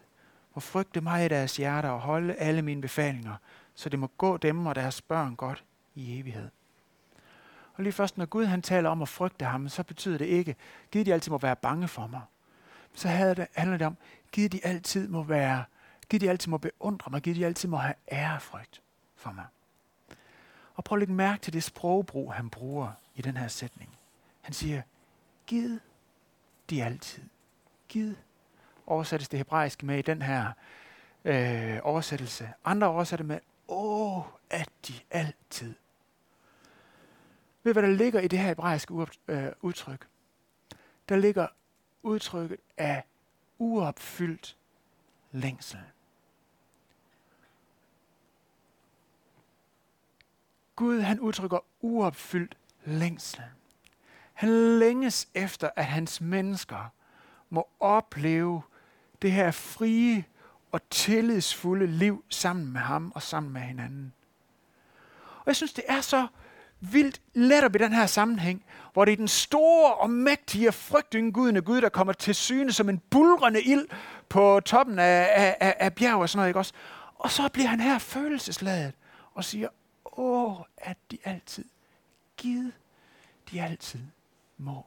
må 0.54 0.60
frygte 0.60 1.00
mig 1.00 1.24
i 1.24 1.28
deres 1.28 1.56
hjerter 1.56 1.88
og 1.88 2.00
holde 2.00 2.34
alle 2.34 2.62
mine 2.62 2.80
befalinger, 2.80 3.36
så 3.74 3.88
det 3.88 3.98
må 3.98 4.06
gå 4.06 4.36
dem 4.36 4.66
og 4.66 4.74
deres 4.74 5.02
børn 5.02 5.36
godt 5.36 5.64
i 5.94 6.20
evighed. 6.20 6.48
Og 7.74 7.82
lige 7.82 7.92
først, 7.92 8.18
når 8.18 8.26
Gud 8.26 8.44
han 8.44 8.62
taler 8.62 8.90
om 8.90 9.02
at 9.02 9.08
frygte 9.08 9.44
ham, 9.44 9.68
så 9.68 9.82
betyder 9.82 10.18
det 10.18 10.26
ikke, 10.26 10.56
giv 10.90 11.04
de 11.04 11.14
altid 11.14 11.30
må 11.30 11.38
være 11.38 11.56
bange 11.56 11.88
for 11.88 12.06
mig. 12.06 12.20
Så 12.94 13.08
det, 13.08 13.46
handler 13.54 13.76
det 13.76 13.86
om, 13.86 13.96
giv 14.32 14.48
de 14.48 14.66
altid 14.66 15.08
må 15.08 15.22
være, 15.22 15.64
giv 16.08 16.20
de 16.20 16.30
altid 16.30 16.50
må 16.50 16.58
beundre 16.58 17.10
mig, 17.10 17.22
giv 17.22 17.34
de 17.34 17.46
altid 17.46 17.68
må 17.68 17.76
have 17.76 17.94
ærefrygt 18.12 18.82
for 19.16 19.32
mig. 19.32 19.44
Og 20.74 20.84
prøv 20.84 20.96
at 20.96 21.00
lægge 21.00 21.14
mærke 21.14 21.42
til 21.42 21.52
det 21.52 21.62
sprogbrug, 21.62 22.32
han 22.32 22.50
bruger 22.50 22.92
i 23.14 23.22
den 23.22 23.36
her 23.36 23.48
sætning. 23.48 23.98
Han 24.40 24.52
siger, 24.52 24.82
giv 25.46 25.78
de 26.70 26.84
altid. 26.84 27.22
Giv 27.88 28.14
oversættes 28.86 29.28
det 29.28 29.38
hebraiske 29.38 29.86
med 29.86 29.98
i 29.98 30.02
den 30.02 30.22
her 30.22 30.52
øh, 31.24 31.78
oversættelse. 31.82 32.52
Andre 32.64 32.86
oversætter 32.86 33.26
med, 33.26 33.40
åh, 33.68 34.22
at 34.50 34.68
de 34.88 34.94
altid. 35.10 35.74
Ved 37.62 37.72
hvad 37.72 37.82
der 37.82 37.88
ligger 37.88 38.20
i 38.20 38.28
det 38.28 38.38
her 38.38 38.48
hebraiske 38.48 39.06
øh, 39.28 39.52
udtryk? 39.60 40.08
Der 41.08 41.16
ligger 41.16 41.46
udtrykket 42.02 42.58
af 42.76 43.04
uopfyldt 43.58 44.56
længsel. 45.32 45.80
Gud 50.76 51.00
han 51.00 51.20
udtrykker 51.20 51.58
uopfyldt 51.80 52.56
længsel. 52.84 53.42
Han 54.34 54.78
længes 54.78 55.28
efter, 55.34 55.70
at 55.76 55.84
hans 55.84 56.20
mennesker 56.20 56.92
må 57.50 57.68
opleve 57.80 58.62
det 59.22 59.32
her 59.32 59.50
frie 59.50 60.24
og 60.72 60.90
tillidsfulde 60.90 61.86
liv 61.86 62.24
sammen 62.30 62.72
med 62.72 62.80
ham 62.80 63.12
og 63.14 63.22
sammen 63.22 63.52
med 63.52 63.60
hinanden. 63.60 64.12
Og 65.38 65.46
jeg 65.46 65.56
synes, 65.56 65.72
det 65.72 65.84
er 65.88 66.00
så 66.00 66.26
vildt 66.80 67.20
lettere 67.34 67.70
i 67.74 67.78
den 67.78 67.92
her 67.92 68.06
sammenhæng, 68.06 68.64
hvor 68.92 69.04
det 69.04 69.12
er 69.12 69.16
den 69.16 69.28
store 69.28 69.94
og 69.94 70.10
mægtige 70.10 70.68
og 70.68 70.74
frygtindgudende 70.74 71.62
Gud, 71.62 71.80
der 71.80 71.88
kommer 71.88 72.12
til 72.12 72.34
syne 72.34 72.72
som 72.72 72.88
en 72.88 72.98
bulrende 72.98 73.62
ild 73.62 73.86
på 74.28 74.60
toppen 74.64 74.98
af, 74.98 75.56
af, 75.60 75.76
af 75.80 75.94
bjerg 75.94 76.14
og 76.14 76.28
sådan 76.28 76.38
noget, 76.38 76.48
ikke 76.48 76.58
også? 76.58 76.72
Og 77.14 77.30
så 77.30 77.48
bliver 77.48 77.68
han 77.68 77.80
her 77.80 77.98
følelsesladet 77.98 78.92
og 79.34 79.44
siger, 79.44 79.68
åh, 80.16 80.60
at 80.76 80.96
de 81.10 81.18
altid, 81.24 81.64
givet 82.36 82.72
de 83.50 83.62
altid 83.62 84.06
må. 84.56 84.86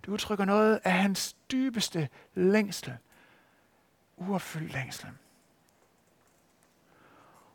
Det 0.00 0.08
udtrykker 0.08 0.44
noget 0.44 0.80
af 0.84 0.92
hans 0.92 1.36
dybeste 1.50 2.08
længsel. 2.34 2.96
Uopfyldt 4.16 4.72
længsel. 4.72 5.08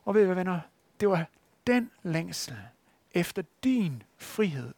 Og 0.06 0.16
ved 0.16 0.22
I 0.22 0.26
hvad, 0.26 0.36
venner? 0.36 0.60
Det 1.00 1.10
var 1.10 1.26
den 1.68 1.92
længsel 2.04 2.58
efter 3.12 3.44
din 3.64 4.04
frihed, 4.18 4.74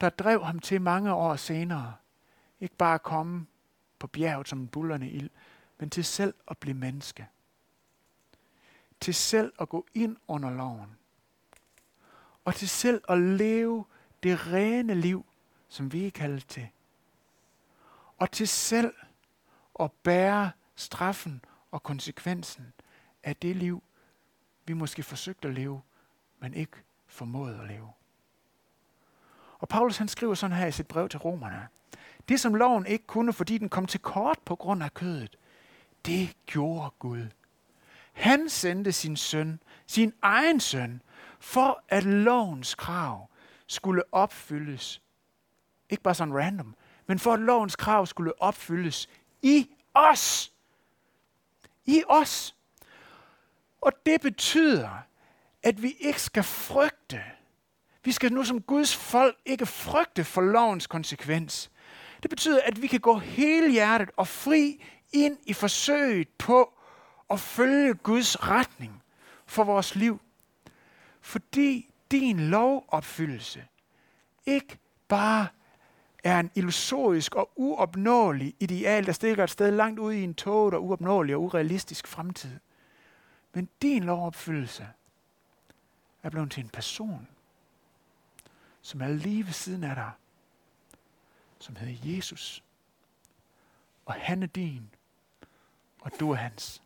der 0.00 0.08
drev 0.08 0.44
ham 0.44 0.58
til 0.58 0.80
mange 0.80 1.12
år 1.14 1.36
senere, 1.36 1.94
ikke 2.60 2.76
bare 2.76 2.94
at 2.94 3.02
komme 3.02 3.46
på 3.98 4.06
bjerget 4.06 4.48
som 4.48 4.60
en 4.60 4.68
bullerne 4.68 5.10
ild, 5.10 5.30
men 5.78 5.90
til 5.90 6.04
selv 6.04 6.34
at 6.48 6.58
blive 6.58 6.74
menneske. 6.74 7.28
Til 9.00 9.14
selv 9.14 9.52
at 9.60 9.68
gå 9.68 9.86
ind 9.94 10.16
under 10.28 10.50
loven. 10.50 10.96
Og 12.44 12.54
til 12.54 12.68
selv 12.68 13.02
at 13.08 13.18
leve 13.18 13.84
det 14.22 14.46
rene 14.46 14.94
liv, 14.94 15.26
som 15.68 15.92
vi 15.92 16.06
er 16.06 16.10
kaldet 16.10 16.46
til. 16.48 16.68
Og 18.18 18.30
til 18.30 18.48
selv 18.48 18.94
at 19.80 19.92
bære 19.92 20.50
straffen 20.76 21.44
og 21.70 21.82
konsekvensen 21.82 22.72
af 23.22 23.36
det 23.36 23.56
liv, 23.56 23.82
vi 24.66 24.72
måske 24.72 25.02
forsøgte 25.02 25.48
at 25.48 25.54
leve 25.54 25.82
men 26.40 26.54
ikke 26.54 26.76
formåede 27.06 27.60
at 27.60 27.68
leve. 27.68 27.92
Og 29.58 29.68
Paulus 29.68 29.96
han 29.96 30.08
skriver 30.08 30.34
sådan 30.34 30.56
her 30.56 30.66
i 30.66 30.72
sit 30.72 30.88
brev 30.88 31.08
til 31.08 31.18
romerne. 31.18 31.68
Det 32.28 32.40
som 32.40 32.54
loven 32.54 32.86
ikke 32.86 33.06
kunne, 33.06 33.32
fordi 33.32 33.58
den 33.58 33.68
kom 33.68 33.86
til 33.86 34.00
kort 34.00 34.38
på 34.44 34.56
grund 34.56 34.82
af 34.82 34.94
kødet, 34.94 35.36
det 36.06 36.36
gjorde 36.46 36.90
Gud. 36.98 37.26
Han 38.18 38.48
sendte 38.48 38.92
sin 38.92 39.16
søn, 39.16 39.60
sin 39.86 40.12
egen 40.22 40.60
søn, 40.60 41.02
for 41.40 41.82
at 41.88 42.04
lovens 42.04 42.74
krav 42.74 43.30
skulle 43.66 44.02
opfyldes. 44.12 45.02
Ikke 45.90 46.02
bare 46.02 46.14
sådan 46.14 46.34
random, 46.34 46.74
men 47.06 47.18
for 47.18 47.32
at 47.32 47.40
lovens 47.40 47.76
krav 47.76 48.06
skulle 48.06 48.42
opfyldes 48.42 49.08
i 49.42 49.70
os. 49.94 50.52
I 51.86 52.02
os. 52.08 52.56
Og 53.80 53.92
det 54.06 54.20
betyder, 54.20 54.90
at 55.62 55.82
vi 55.82 55.90
ikke 56.00 56.22
skal 56.22 56.42
frygte. 56.42 57.22
Vi 58.04 58.12
skal 58.12 58.32
nu 58.32 58.44
som 58.44 58.62
Guds 58.62 58.96
folk 58.96 59.36
ikke 59.46 59.66
frygte 59.66 60.24
for 60.24 60.40
lovens 60.40 60.86
konsekvens. 60.86 61.70
Det 62.22 62.30
betyder, 62.30 62.60
at 62.64 62.82
vi 62.82 62.86
kan 62.86 63.00
gå 63.00 63.18
hele 63.18 63.70
hjertet 63.70 64.10
og 64.16 64.28
fri 64.28 64.84
ind 65.12 65.38
i 65.46 65.52
forsøget 65.52 66.28
på 66.28 66.77
at 67.30 67.40
følge 67.40 67.94
Guds 67.94 68.48
retning 68.48 69.02
for 69.46 69.64
vores 69.64 69.94
liv. 69.94 70.20
Fordi 71.20 71.90
din 72.10 72.40
lovopfyldelse 72.40 73.64
ikke 74.46 74.78
bare 75.08 75.48
er 76.24 76.40
en 76.40 76.50
illusorisk 76.54 77.34
og 77.34 77.50
uopnåelig 77.56 78.54
ideal, 78.60 79.06
der 79.06 79.12
stikker 79.12 79.44
et 79.44 79.50
sted 79.50 79.70
langt 79.70 79.98
ude 79.98 80.20
i 80.20 80.22
en 80.22 80.34
tåget 80.34 80.74
og 80.74 80.84
uopnåelig 80.84 81.34
og 81.34 81.42
urealistisk 81.42 82.06
fremtid. 82.06 82.58
Men 83.52 83.68
din 83.82 84.04
lovopfyldelse 84.04 84.88
er 86.22 86.30
blevet 86.30 86.50
til 86.50 86.64
en 86.64 86.68
person, 86.68 87.28
som 88.82 89.00
er 89.00 89.08
lige 89.08 89.46
ved 89.46 89.52
siden 89.52 89.84
af 89.84 89.94
dig, 89.94 90.10
som 91.58 91.76
hedder 91.76 92.16
Jesus. 92.16 92.64
Og 94.06 94.14
han 94.14 94.42
er 94.42 94.46
din, 94.46 94.90
og 96.00 96.10
du 96.20 96.30
er 96.30 96.34
hans. 96.34 96.82